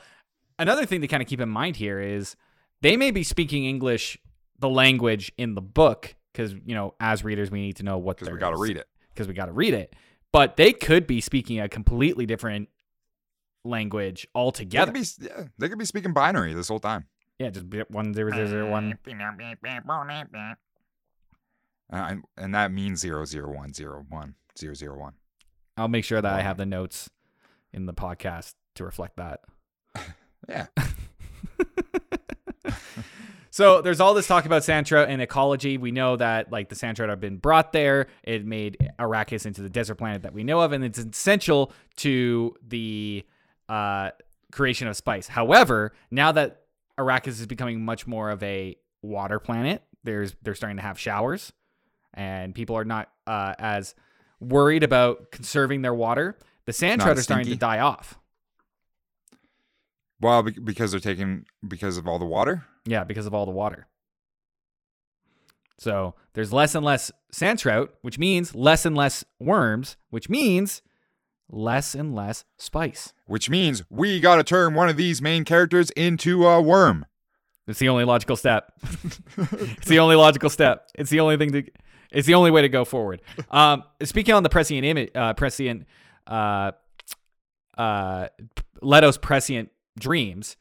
another 0.58 0.86
thing 0.88 1.02
to 1.02 1.08
kind 1.08 1.22
of 1.22 1.30
keep 1.30 1.40
in 1.40 1.50
mind 1.50 1.76
here 1.76 2.00
is 2.00 2.36
they 2.82 2.98
may 2.98 3.12
be 3.12 3.22
speaking 3.22 3.66
English, 3.66 4.18
the 4.58 4.68
language 4.70 5.32
in 5.38 5.54
the 5.54 5.62
book, 5.62 6.16
because 6.34 6.54
you 6.66 6.74
know, 6.74 6.96
as 7.00 7.24
readers, 7.24 7.52
we 7.52 7.62
need 7.62 7.76
to 7.76 7.84
know 7.84 8.00
what 8.00 8.18
because 8.18 8.34
we 8.34 8.40
got 8.40 8.50
to 8.50 8.58
read 8.58 8.78
it 8.78 8.88
because 9.14 9.28
we 9.28 9.36
got 9.36 9.46
to 9.46 9.52
read 9.52 9.76
it. 9.76 9.96
But 10.34 10.56
they 10.58 10.74
could 10.74 11.08
be 11.08 11.20
speaking 11.22 11.60
a 11.60 11.68
completely 11.68 12.26
different 12.26 12.70
language 13.64 14.24
they 14.34 14.40
altogether. 14.40 14.92
could, 14.92 15.02
be, 15.02 15.08
yeah, 15.26 15.44
they 15.58 15.70
could 15.70 15.78
be 15.78 15.86
speaking 15.86 16.14
binary 16.14 16.54
this 16.54 16.68
whole 16.68 16.80
time 16.80 17.06
yeah, 17.42 17.50
just 17.50 17.70
be- 17.70 17.84
one 17.90 18.14
zero 18.14 18.32
zero 18.32 18.48
zero 18.48 18.70
one. 18.70 18.98
uh, 21.92 21.96
and, 21.96 22.24
and 22.38 22.54
that 22.54 22.72
means 22.72 23.00
zero 23.00 23.26
zero 23.26 23.52
one 23.52 23.74
zero 23.74 24.06
one 24.10 24.36
zero 24.58 24.76
zero 24.76 24.98
one 24.98 25.14
I'll 25.76 25.88
make 25.88 26.06
sure 26.06 26.22
that 26.22 26.34
I 26.34 26.42
have 26.42 26.58
the 26.58 26.66
notes 26.68 27.10
in 27.74 27.88
the 27.88 27.94
podcast 27.94 28.54
to 28.76 28.84
reflect 28.86 29.18
that. 29.18 29.40
yeah 30.50 30.68
So 33.54 33.82
there's 33.82 34.00
all 34.00 34.14
this 34.14 34.28
talk 34.28 34.46
about 34.46 34.64
sand 34.64 34.88
trout 34.88 35.10
and 35.10 35.22
ecology. 35.22 35.78
We 35.78 35.92
know 35.92 36.16
that 36.16 36.54
like 36.54 36.70
the 36.70 36.76
sand 36.76 36.96
trout 36.96 37.10
have 37.10 37.20
been 37.20 37.36
brought 37.36 37.74
there. 37.74 38.08
It 38.24 38.46
made 38.46 38.78
Arrakis 38.98 39.46
into 39.46 39.62
the 39.62 39.70
desert 39.70 39.96
planet 39.96 40.22
that 40.24 40.34
we 40.34 40.46
know 40.46 40.62
of, 40.62 40.72
and 40.72 40.86
it's 40.86 40.98
essential 40.98 41.74
to 41.98 42.56
the 42.66 43.26
uh, 43.68 44.12
creation 44.54 44.88
of 44.88 44.96
spice. 44.96 45.28
However, 45.28 45.92
now 46.10 46.32
that 46.32 46.62
Arrakis 46.98 47.28
is 47.28 47.46
becoming 47.46 47.84
much 47.84 48.08
more 48.08 48.30
of 48.30 48.42
a 48.42 48.78
water 49.02 49.38
planet, 49.38 49.84
there's 50.06 50.34
they're 50.42 50.56
starting 50.56 50.78
to 50.78 50.84
have 50.84 50.98
showers, 50.98 51.52
and 52.14 52.56
people 52.56 52.78
are 52.78 52.86
not 52.86 53.12
uh, 53.28 53.54
as 53.60 53.96
worried 54.40 54.84
about 54.84 55.30
conserving 55.32 55.82
their 55.82 55.94
water, 55.94 56.38
the 56.66 56.74
sand 56.74 57.02
trout 57.02 57.18
are 57.18 57.22
starting 57.22 57.48
to 57.48 57.58
die 57.58 57.80
off. 57.80 58.18
Well, 60.22 60.44
because 60.44 60.92
they're 60.92 61.02
taking 61.02 61.46
because 61.68 61.98
of 61.98 62.08
all 62.08 62.18
the 62.18 62.26
water. 62.26 62.66
Yeah, 62.86 63.04
because 63.04 63.26
of 63.26 63.34
all 63.34 63.46
the 63.46 63.52
water. 63.52 63.88
So 65.78 66.14
there's 66.34 66.54
less 66.54 66.76
and 66.76 66.86
less 66.86 67.12
sand 67.32 67.60
trout, 67.60 67.94
which 68.02 68.20
means 68.20 68.54
less 68.54 68.86
and 68.86 68.96
less 68.96 69.24
worms, 69.40 69.98
which 70.10 70.30
means 70.30 70.82
less 71.50 71.96
and 71.96 72.16
less 72.16 72.46
spice. 72.58 73.14
Which 73.26 73.50
means 73.50 73.84
we 73.90 74.20
got 74.20 74.36
to 74.36 74.44
turn 74.44 74.74
one 74.74 74.90
of 74.90 74.98
these 74.98 75.22
main 75.22 75.44
characters 75.44 75.90
into 75.92 76.46
a 76.48 76.62
worm. 76.62 77.06
It's 77.68 77.80
the 77.80 77.90
only 77.90 78.04
logical 78.04 78.36
step. 78.36 78.72
it's 79.38 79.88
the 79.88 80.00
only 80.00 80.16
logical 80.16 80.50
step. 80.50 80.90
It's 80.96 81.10
the 81.10 81.20
only 81.20 81.38
thing 81.38 81.52
to. 81.52 81.64
It's 82.12 82.28
the 82.28 82.34
only 82.34 82.52
way 82.52 82.62
to 82.62 82.70
go 82.70 82.86
forward. 82.86 83.22
Um, 83.52 83.84
speaking 84.04 84.34
on 84.34 84.44
the 84.44 84.50
prescient 84.50 84.86
image, 84.86 85.12
uh, 85.16 85.34
prescient, 85.34 85.86
uh, 86.28 86.72
uh, 87.78 88.28
Leto's 88.82 89.18
prescient 89.18 89.72
dreams. 89.98 90.58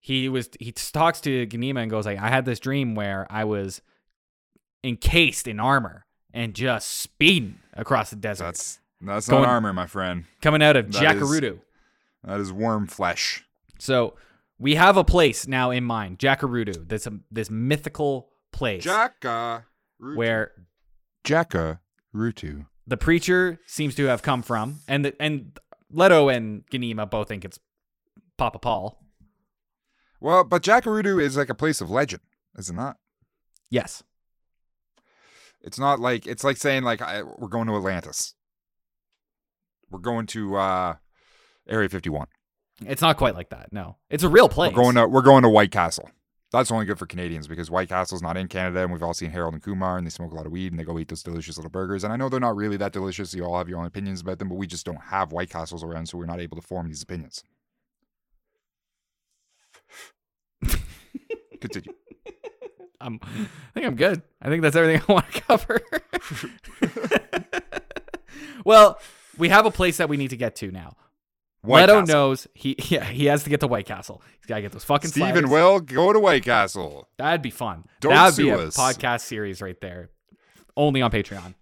He 0.00 0.28
was 0.28 0.48
he 0.60 0.72
talks 0.72 1.20
to 1.22 1.46
Ganima 1.46 1.82
and 1.82 1.90
goes 1.90 2.06
like, 2.06 2.18
"I 2.18 2.28
had 2.28 2.44
this 2.44 2.60
dream 2.60 2.94
where 2.94 3.26
I 3.30 3.44
was 3.44 3.82
encased 4.84 5.46
in 5.48 5.58
armor 5.60 6.06
and 6.32 6.54
just 6.54 6.88
speeding 6.88 7.58
across 7.74 8.10
the 8.10 8.16
desert, 8.16 8.44
That's 8.44 8.78
that's 9.00 9.28
Going- 9.28 9.42
not 9.42 9.48
armor, 9.50 9.72
my 9.72 9.86
friend. 9.86 10.24
coming 10.40 10.62
out 10.62 10.76
of 10.76 10.90
that 10.92 11.16
is- 11.16 11.22
Jacurutu." 11.22 11.60
That 12.24 12.40
is 12.40 12.52
worm 12.52 12.86
flesh. 12.86 13.44
So 13.78 14.16
we 14.58 14.74
have 14.74 14.96
a 14.96 15.04
place 15.04 15.46
now 15.46 15.70
in 15.70 15.84
mind, 15.84 16.18
Jacurutu. 16.18 16.88
This 16.88 17.06
um, 17.06 17.24
this 17.30 17.50
mythical 17.50 18.30
place 18.52 18.84
Jaka. 18.84 19.64
where 19.98 20.52
Rutu. 22.14 22.66
the 22.86 22.96
preacher 22.96 23.60
seems 23.66 23.94
to 23.96 24.06
have 24.06 24.22
come 24.22 24.42
from, 24.42 24.80
and 24.88 25.04
the, 25.04 25.22
and 25.22 25.58
Leto 25.90 26.28
and 26.28 26.64
Ganima 26.66 27.08
both 27.08 27.28
think 27.28 27.44
it's 27.44 27.58
Papa 28.36 28.58
Paul. 28.58 29.02
Well, 30.20 30.44
but 30.44 30.62
Jacurutu 30.62 31.20
is 31.22 31.36
like 31.36 31.48
a 31.48 31.54
place 31.54 31.80
of 31.80 31.90
legend, 31.90 32.22
is 32.56 32.70
it 32.70 32.74
not? 32.74 32.96
Yes, 33.70 34.02
It's 35.60 35.78
not 35.78 36.00
like 36.00 36.26
it's 36.26 36.44
like 36.44 36.56
saying 36.56 36.82
like 36.84 37.02
I, 37.02 37.22
we're 37.22 37.48
going 37.48 37.66
to 37.68 37.76
Atlantis. 37.76 38.34
We're 39.90 39.98
going 40.00 40.26
to 40.28 40.56
uh 40.56 40.94
Area 41.68 41.88
51. 41.88 42.26
it's 42.86 43.02
not 43.02 43.16
quite 43.18 43.34
like 43.34 43.50
that. 43.50 43.72
No, 43.72 43.96
it's 44.08 44.24
a 44.24 44.28
real 44.28 44.48
place. 44.48 44.72
We're 44.74 44.82
going 44.82 44.94
to 44.96 45.06
we're 45.06 45.22
going 45.22 45.42
to 45.42 45.48
White 45.48 45.70
Castle. 45.70 46.10
That's 46.50 46.70
only 46.70 46.86
good 46.86 46.98
for 46.98 47.04
Canadians 47.04 47.46
because 47.46 47.70
White 47.70 47.90
Castle's 47.90 48.22
not 48.22 48.38
in 48.38 48.48
Canada, 48.48 48.80
and 48.82 48.90
we've 48.90 49.02
all 49.02 49.12
seen 49.12 49.30
Harold 49.30 49.52
and 49.52 49.62
Kumar, 49.62 49.98
and 49.98 50.06
they 50.06 50.10
smoke 50.10 50.32
a 50.32 50.34
lot 50.34 50.46
of 50.46 50.52
weed, 50.52 50.72
and 50.72 50.80
they 50.80 50.84
go 50.84 50.98
eat 50.98 51.08
those 51.08 51.22
delicious 51.22 51.58
little 51.58 51.70
burgers. 51.70 52.04
And 52.04 52.12
I 52.12 52.16
know 52.16 52.30
they're 52.30 52.40
not 52.40 52.56
really 52.56 52.78
that 52.78 52.94
delicious. 52.94 53.34
You 53.34 53.44
all 53.44 53.58
have 53.58 53.68
your 53.68 53.78
own 53.78 53.84
opinions 53.84 54.22
about 54.22 54.38
them, 54.38 54.48
but 54.48 54.54
we 54.54 54.66
just 54.66 54.86
don't 54.86 55.02
have 55.10 55.30
White 55.30 55.50
Castles 55.50 55.84
around, 55.84 56.06
so 56.08 56.16
we're 56.16 56.24
not 56.24 56.40
able 56.40 56.56
to 56.58 56.66
form 56.66 56.88
these 56.88 57.02
opinions. 57.02 57.44
Continue. 61.60 61.92
I'm, 63.00 63.20
I 63.22 63.46
think 63.74 63.86
I'm 63.86 63.94
good. 63.94 64.22
I 64.42 64.48
think 64.48 64.62
that's 64.62 64.74
everything 64.76 65.02
I 65.08 65.12
want 65.12 65.32
to 65.32 65.40
cover. 65.42 65.80
well, 68.64 68.98
we 69.36 69.48
have 69.50 69.66
a 69.66 69.70
place 69.70 69.98
that 69.98 70.08
we 70.08 70.16
need 70.16 70.30
to 70.30 70.36
get 70.36 70.56
to 70.56 70.70
now. 70.70 70.96
White 71.62 71.82
Leto 71.82 72.00
Castle. 72.00 72.14
knows 72.14 72.46
he 72.54 72.76
yeah 72.88 73.04
he 73.04 73.26
has 73.26 73.42
to 73.44 73.50
get 73.50 73.60
to 73.60 73.66
White 73.66 73.86
Castle. 73.86 74.22
He's 74.38 74.46
got 74.46 74.56
to 74.56 74.62
get 74.62 74.72
those 74.72 74.84
fucking 74.84 75.10
Stephen 75.10 75.32
sliders. 75.32 75.50
will 75.50 75.80
go 75.80 76.12
to 76.12 76.20
White 76.20 76.44
Castle. 76.44 77.08
That'd 77.18 77.42
be 77.42 77.50
fun. 77.50 77.84
Don't 78.00 78.12
That'd 78.14 78.36
be 78.36 78.48
a 78.50 78.58
us. 78.58 78.76
podcast 78.76 79.22
series 79.22 79.60
right 79.60 79.80
there, 79.80 80.10
only 80.76 81.02
on 81.02 81.10
Patreon. 81.10 81.54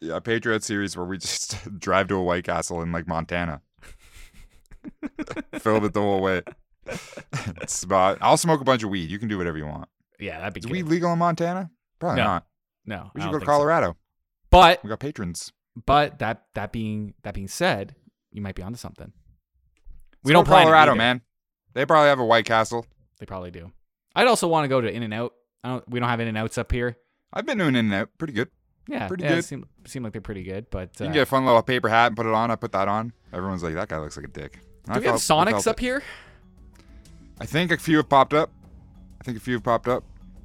Yeah, 0.00 0.16
a 0.16 0.20
Patriot 0.20 0.64
series 0.64 0.96
where 0.96 1.06
we 1.06 1.16
just 1.16 1.78
drive 1.78 2.08
to 2.08 2.16
a 2.16 2.22
White 2.22 2.44
Castle 2.44 2.82
in 2.82 2.92
like 2.92 3.06
Montana. 3.06 3.62
Filled 5.58 5.84
it 5.84 5.94
the 5.94 6.00
whole 6.00 6.20
way. 6.20 6.42
It's 7.62 7.82
about, 7.82 8.18
I'll 8.20 8.36
smoke 8.36 8.60
a 8.60 8.64
bunch 8.64 8.82
of 8.82 8.90
weed. 8.90 9.10
You 9.10 9.18
can 9.18 9.28
do 9.28 9.38
whatever 9.38 9.58
you 9.58 9.66
want. 9.66 9.88
Yeah, 10.18 10.38
that'd 10.38 10.54
be 10.54 10.60
Is 10.60 10.66
good. 10.66 10.72
weed 10.72 10.82
legal 10.84 11.12
in 11.12 11.18
Montana? 11.18 11.70
Probably 11.98 12.18
No, 12.18 12.24
not. 12.24 12.46
no, 12.86 13.10
We 13.14 13.20
should 13.20 13.28
go 13.28 13.32
to 13.32 13.38
think 13.40 13.46
so. 13.48 13.52
Colorado. 13.52 13.96
But 14.50 14.82
We 14.84 14.88
got 14.90 15.00
patrons. 15.00 15.52
but 15.86 16.18
that 16.18 16.44
that 16.54 16.72
being 16.72 17.14
that 17.22 17.34
being 17.34 17.48
said, 17.48 17.94
you 18.30 18.42
might 18.42 18.54
be 18.54 18.62
onto 18.62 18.76
something. 18.78 19.12
We 20.22 20.28
We 20.28 20.32
don't 20.32 20.46
it 20.46 20.50
Colorado, 20.50 20.94
man. 20.94 21.22
They 21.74 21.86
probably 21.86 22.08
have 22.08 22.18
a 22.20 22.24
White 22.24 22.44
Castle. 22.44 22.86
They 23.18 23.26
probably 23.26 23.50
do. 23.50 23.72
I'd 24.14 24.26
also 24.26 24.46
want 24.46 24.64
to 24.64 24.68
go 24.68 24.80
to 24.80 24.90
In 24.90 25.02
and 25.02 25.14
Out. 25.14 25.32
I 25.64 25.68
don't. 25.70 25.88
We 25.88 26.00
don't 26.00 26.08
have 26.08 26.20
In 26.20 26.28
and 26.28 26.36
Outs 26.38 26.58
up 26.58 26.70
here. 26.70 26.96
I've 27.32 27.46
been 27.46 27.58
doing 27.58 27.70
In 27.76 27.86
and 27.86 27.94
Out. 27.94 28.10
Pretty 28.18 28.34
good. 28.34 28.48
Yeah, 28.88 29.08
Pretty 29.08 29.22
yeah, 29.24 29.30
good. 29.30 29.38
It 29.38 29.44
seem, 29.44 29.64
seem 29.86 30.02
like 30.02 30.12
they're 30.12 30.20
pretty 30.20 30.42
good, 30.42 30.66
but 30.70 30.90
You 30.98 31.04
uh, 31.04 31.08
can 31.08 31.12
get 31.14 31.22
a 31.22 31.26
fun 31.26 31.46
little 31.46 31.62
paper 31.62 31.88
hat 31.88 32.08
and 32.08 32.16
put 32.16 32.26
it 32.26 32.34
on. 32.34 32.50
I 32.50 32.56
put 32.56 32.72
that 32.72 32.88
on. 32.88 33.12
Everyone's 33.32 33.62
like, 33.62 33.74
that 33.74 33.88
guy 33.88 33.98
looks 33.98 34.16
like 34.16 34.26
a 34.26 34.28
dick. 34.28 34.58
do 34.92 34.98
we 35.00 35.06
have 35.06 35.14
Sonics 35.16 35.66
up 35.68 35.78
here? 35.80 36.02
I 37.42 37.46
think 37.46 37.72
a 37.72 37.76
few 37.76 37.96
have 37.96 38.08
popped 38.08 38.34
up. 38.34 38.52
I 39.20 39.24
think 39.24 39.36
a 39.36 39.40
few 39.40 39.54
have 39.54 39.64
popped 39.64 39.88
up. 39.88 40.04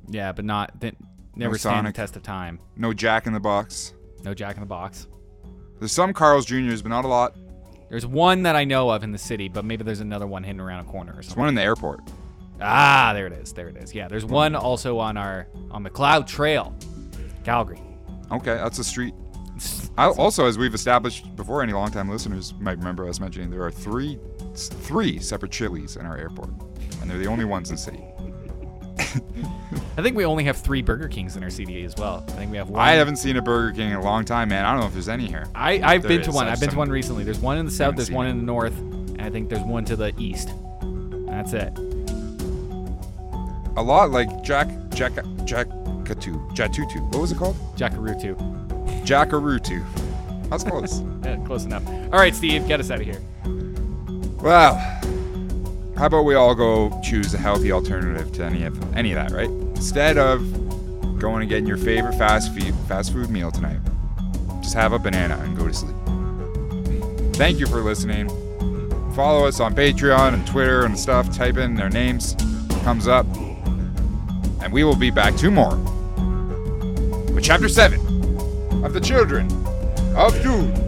Yeah, 0.10 0.32
but 0.32 0.46
not. 0.46 0.80
They 0.80 0.94
never 1.36 1.56
stand 1.56 1.76
Sonic. 1.78 1.94
the 1.94 2.02
test 2.02 2.16
of 2.16 2.24
time. 2.24 2.60
No 2.76 2.92
Jack 2.92 3.28
in 3.28 3.34
the 3.34 3.40
Box. 3.40 3.94
No 4.24 4.34
Jack 4.34 4.56
in 4.56 4.62
the 4.62 4.68
Box. 4.68 5.08
There's 5.78 5.92
some 5.92 6.12
Carl's 6.12 6.48
Juniors, 6.48 6.82
but 6.82 6.90
not 6.90 7.06
a 7.06 7.08
lot. 7.08 7.36
There's 7.90 8.08
one 8.08 8.42
that 8.44 8.56
I 8.56 8.64
know 8.64 8.90
of 8.90 9.04
in 9.04 9.12
the 9.12 9.20
city, 9.20 9.48
but 9.48 9.64
maybe 9.64 9.84
there's 9.84 10.00
another 10.00 10.26
one 10.26 10.44
hidden 10.44 10.60
around 10.60 10.80
a 10.80 10.90
corner 10.90 11.12
or 11.12 11.22
There's 11.22 11.36
one 11.36 11.50
in 11.50 11.54
the 11.54 11.62
airport. 11.62 12.00
Ah, 12.60 13.12
there 13.14 13.28
it 13.28 13.34
is. 13.34 13.54
There 13.54 13.70
it 13.70 13.78
is. 13.78 13.94
Yeah, 13.94 14.08
there's 14.08 14.26
one 14.26 14.56
also 14.56 14.98
on 14.98 15.18
our 15.18 15.48
on 15.70 15.84
Macleod 15.84 16.26
Trail, 16.26 16.76
Calgary. 17.44 17.80
Okay, 18.32 18.56
that's 18.56 18.80
a 18.80 18.84
street. 18.84 19.14
I, 19.98 20.08
also, 20.08 20.46
as 20.46 20.58
we've 20.58 20.74
established 20.74 21.36
before, 21.36 21.62
any 21.64 21.74
longtime 21.74 22.10
listeners 22.10 22.54
might 22.60 22.78
remember 22.78 23.08
us 23.08 23.20
mentioning 23.20 23.50
there 23.50 23.64
are 23.64 23.72
three, 23.72 24.20
three 24.56 25.20
separate 25.20 25.52
Chili's 25.52 25.96
in 25.96 26.06
our 26.06 26.18
airport, 26.18 26.50
and 27.02 27.10
they're 27.10 27.18
the 27.18 27.28
only 27.28 27.46
ones 27.46 27.70
in 27.70 27.76
the 27.76 27.82
city. 27.82 28.04
I 29.98 30.02
think 30.04 30.16
we 30.16 30.26
only 30.26 30.44
have 30.44 30.58
three 30.58 30.82
Burger 30.84 31.08
Kings 31.08 31.36
in 31.38 31.44
our 31.44 31.50
CD 31.50 31.84
as 31.84 31.96
well. 31.96 32.24
I 32.28 32.32
think 32.34 32.52
we 32.52 32.58
have 32.58 32.70
one. 32.70 32.80
I 32.80 32.92
haven't 32.92 33.16
seen 33.16 33.36
a 33.38 33.42
Burger 33.42 33.74
King 33.76 33.90
in 33.90 33.96
a 33.96 34.02
long 34.04 34.26
time, 34.26 34.50
man. 34.50 34.64
I 34.64 34.72
don't 34.72 34.82
know 34.82 34.88
if 34.88 34.94
there's 34.94 35.10
any 35.10 35.26
here. 35.28 35.46
I, 35.56 35.80
I've 35.82 36.04
There 36.04 36.10
been 36.10 36.22
to 36.24 36.30
is. 36.30 36.36
one. 36.36 36.46
I've 36.48 36.54
I've 36.54 36.60
been 36.60 36.70
to 36.70 36.78
one 36.78 36.90
recently. 36.90 37.24
There's 37.24 37.40
one 37.40 37.58
in 37.58 37.66
the 37.66 37.72
south. 37.72 37.96
There's 37.96 38.12
one 38.12 38.28
it. 38.28 38.32
in 38.32 38.38
the 38.38 38.44
north, 38.44 38.78
and 38.78 39.22
I 39.22 39.30
think 39.32 39.50
there's 39.50 39.64
one 39.64 39.86
to 39.86 39.96
the 39.96 40.14
east. 40.20 40.50
That's 41.28 41.54
it. 41.54 41.74
A 43.76 43.82
lot 43.82 44.12
like 44.12 44.44
Jack, 44.44 44.68
Jack, 44.94 45.14
Jack, 45.46 45.68
Katu, 46.04 46.48
Jatutu. 46.56 47.02
What 47.14 47.22
was 47.22 47.32
it 47.32 47.38
called? 47.38 47.56
Jackaroo 47.76 48.20
too. 48.20 48.36
Jackarutu. 49.04 49.84
That's 50.50 50.64
close. 50.64 51.02
Yeah, 51.28 51.36
close 51.46 51.66
enough. 51.66 51.86
All 51.88 52.20
right, 52.20 52.34
Steve, 52.34 52.66
get 52.70 52.80
us 52.80 52.90
out 52.90 53.02
of 53.02 53.06
here. 53.06 53.20
well, 54.42 54.76
how 55.98 56.06
about 56.06 56.26
we 56.26 56.36
all 56.36 56.54
go 56.54 57.02
choose 57.02 57.34
a 57.34 57.40
healthy 57.40 57.72
alternative 57.72 58.32
to 58.34 58.44
any 58.44 58.64
of 58.64 58.96
any 58.96 59.14
of 59.14 59.16
that, 59.16 59.36
right? 59.36 59.50
Instead 59.50 60.18
of 60.18 60.40
going 61.20 61.42
and 61.42 61.50
getting 61.50 61.66
your 61.66 61.78
favorite 61.78 62.14
fast 62.14 62.54
food 62.54 62.76
fast 62.88 63.12
food 63.12 63.32
meal 63.32 63.50
tonight, 63.50 63.80
just 64.62 64.76
have 64.76 64.94
a 64.94 65.00
banana 65.00 65.36
and 65.44 65.58
go 65.58 65.68
to 65.68 65.74
sleep. 65.74 65.96
Thank 67.36 67.60
you 67.60 67.66
for 67.66 67.82
listening. 67.82 68.30
Follow 69.14 69.48
us 69.48 69.60
on 69.60 69.74
Patreon 69.74 70.36
and 70.36 70.46
Twitter 70.46 70.86
and 70.86 70.98
stuff. 70.98 71.36
Type 71.36 71.58
in 71.58 71.74
their 71.74 71.90
names, 71.90 72.36
comes 72.84 73.08
up, 73.08 73.26
and 74.62 74.72
we 74.72 74.84
will 74.84 74.96
be 74.96 75.10
back 75.10 75.36
tomorrow 75.36 75.82
with 77.34 77.44
Chapter 77.44 77.70
Seven 77.70 78.00
of 78.84 78.94
the 78.94 79.02
Children 79.02 79.52
of 80.16 80.40
Dune. 80.44 80.87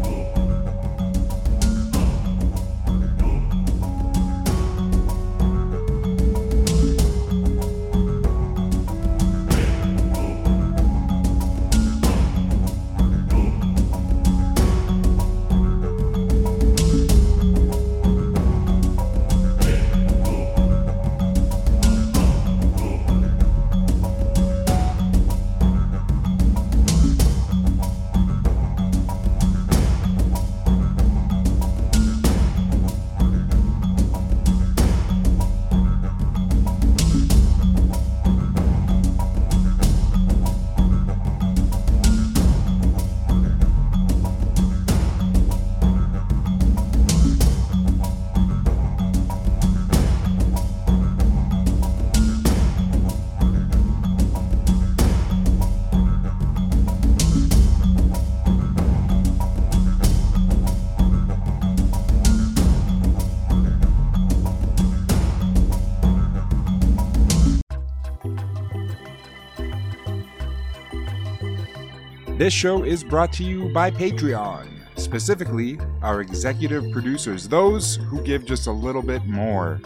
This 72.49 72.55
show 72.55 72.81
is 72.81 73.03
brought 73.03 73.31
to 73.33 73.43
you 73.43 73.69
by 73.69 73.91
Patreon, 73.91 74.67
specifically 74.95 75.77
our 76.01 76.19
executive 76.19 76.91
producers, 76.91 77.47
those 77.47 77.97
who 77.97 78.23
give 78.23 78.43
just 78.43 78.65
a 78.65 78.71
little 78.71 79.03
bit 79.03 79.23
more 79.27 79.79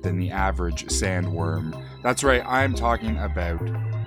than 0.00 0.16
the 0.16 0.30
average 0.30 0.86
sandworm. 0.86 1.78
That's 2.02 2.24
right, 2.24 2.42
I'm 2.46 2.72
talking 2.72 3.18
about 3.18 3.60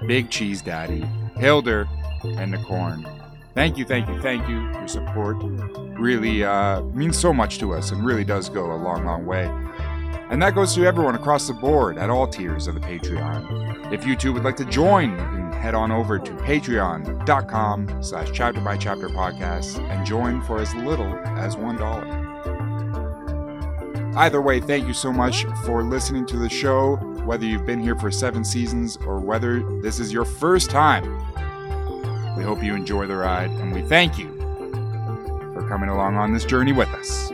Big 0.07 0.31
Cheese 0.31 0.63
Daddy, 0.63 1.05
Hilder, 1.37 1.87
and 2.23 2.51
the 2.51 2.57
Corn. 2.63 3.05
Thank 3.53 3.77
you, 3.77 3.85
thank 3.85 4.09
you, 4.09 4.19
thank 4.23 4.49
you. 4.49 4.59
Your 4.59 4.87
support 4.87 5.37
really 5.99 6.43
uh, 6.43 6.81
means 6.81 7.15
so 7.15 7.31
much 7.31 7.59
to 7.59 7.75
us 7.75 7.91
and 7.91 8.03
really 8.03 8.23
does 8.23 8.49
go 8.49 8.71
a 8.71 8.75
long, 8.75 9.05
long 9.05 9.27
way. 9.27 9.45
And 10.31 10.41
that 10.41 10.55
goes 10.55 10.73
to 10.73 10.85
everyone 10.87 11.13
across 11.13 11.47
the 11.47 11.53
board 11.53 11.99
at 11.99 12.09
all 12.09 12.25
tiers 12.25 12.65
of 12.65 12.73
the 12.73 12.81
Patreon. 12.81 13.93
If 13.93 14.07
you 14.07 14.15
too 14.15 14.33
would 14.33 14.43
like 14.43 14.55
to 14.55 14.65
join, 14.65 15.40
head 15.61 15.75
on 15.75 15.91
over 15.91 16.17
to 16.17 16.31
patreon.com 16.31 18.03
slash 18.03 18.31
chapter 18.33 18.59
by 18.61 18.75
chapter 18.75 19.07
podcast 19.09 19.77
and 19.89 20.05
join 20.05 20.41
for 20.41 20.59
as 20.59 20.73
little 20.75 21.13
as 21.37 21.55
one 21.55 21.77
dollar. 21.77 22.07
Either 24.17 24.41
way, 24.41 24.59
thank 24.59 24.87
you 24.87 24.93
so 24.93 25.13
much 25.13 25.45
for 25.63 25.83
listening 25.83 26.25
to 26.25 26.37
the 26.37 26.49
show, 26.49 26.97
whether 27.25 27.45
you've 27.45 27.65
been 27.65 27.79
here 27.79 27.95
for 27.95 28.11
seven 28.11 28.43
seasons 28.43 28.97
or 29.05 29.19
whether 29.19 29.61
this 29.81 29.99
is 29.99 30.11
your 30.11 30.25
first 30.25 30.69
time. 30.69 31.17
We 32.35 32.43
hope 32.43 32.63
you 32.63 32.75
enjoy 32.75 33.07
the 33.07 33.15
ride, 33.15 33.51
and 33.51 33.71
we 33.71 33.83
thank 33.83 34.17
you 34.17 34.27
for 35.53 35.65
coming 35.69 35.89
along 35.89 36.15
on 36.15 36.33
this 36.33 36.43
journey 36.43 36.73
with 36.73 36.89
us. 36.89 37.31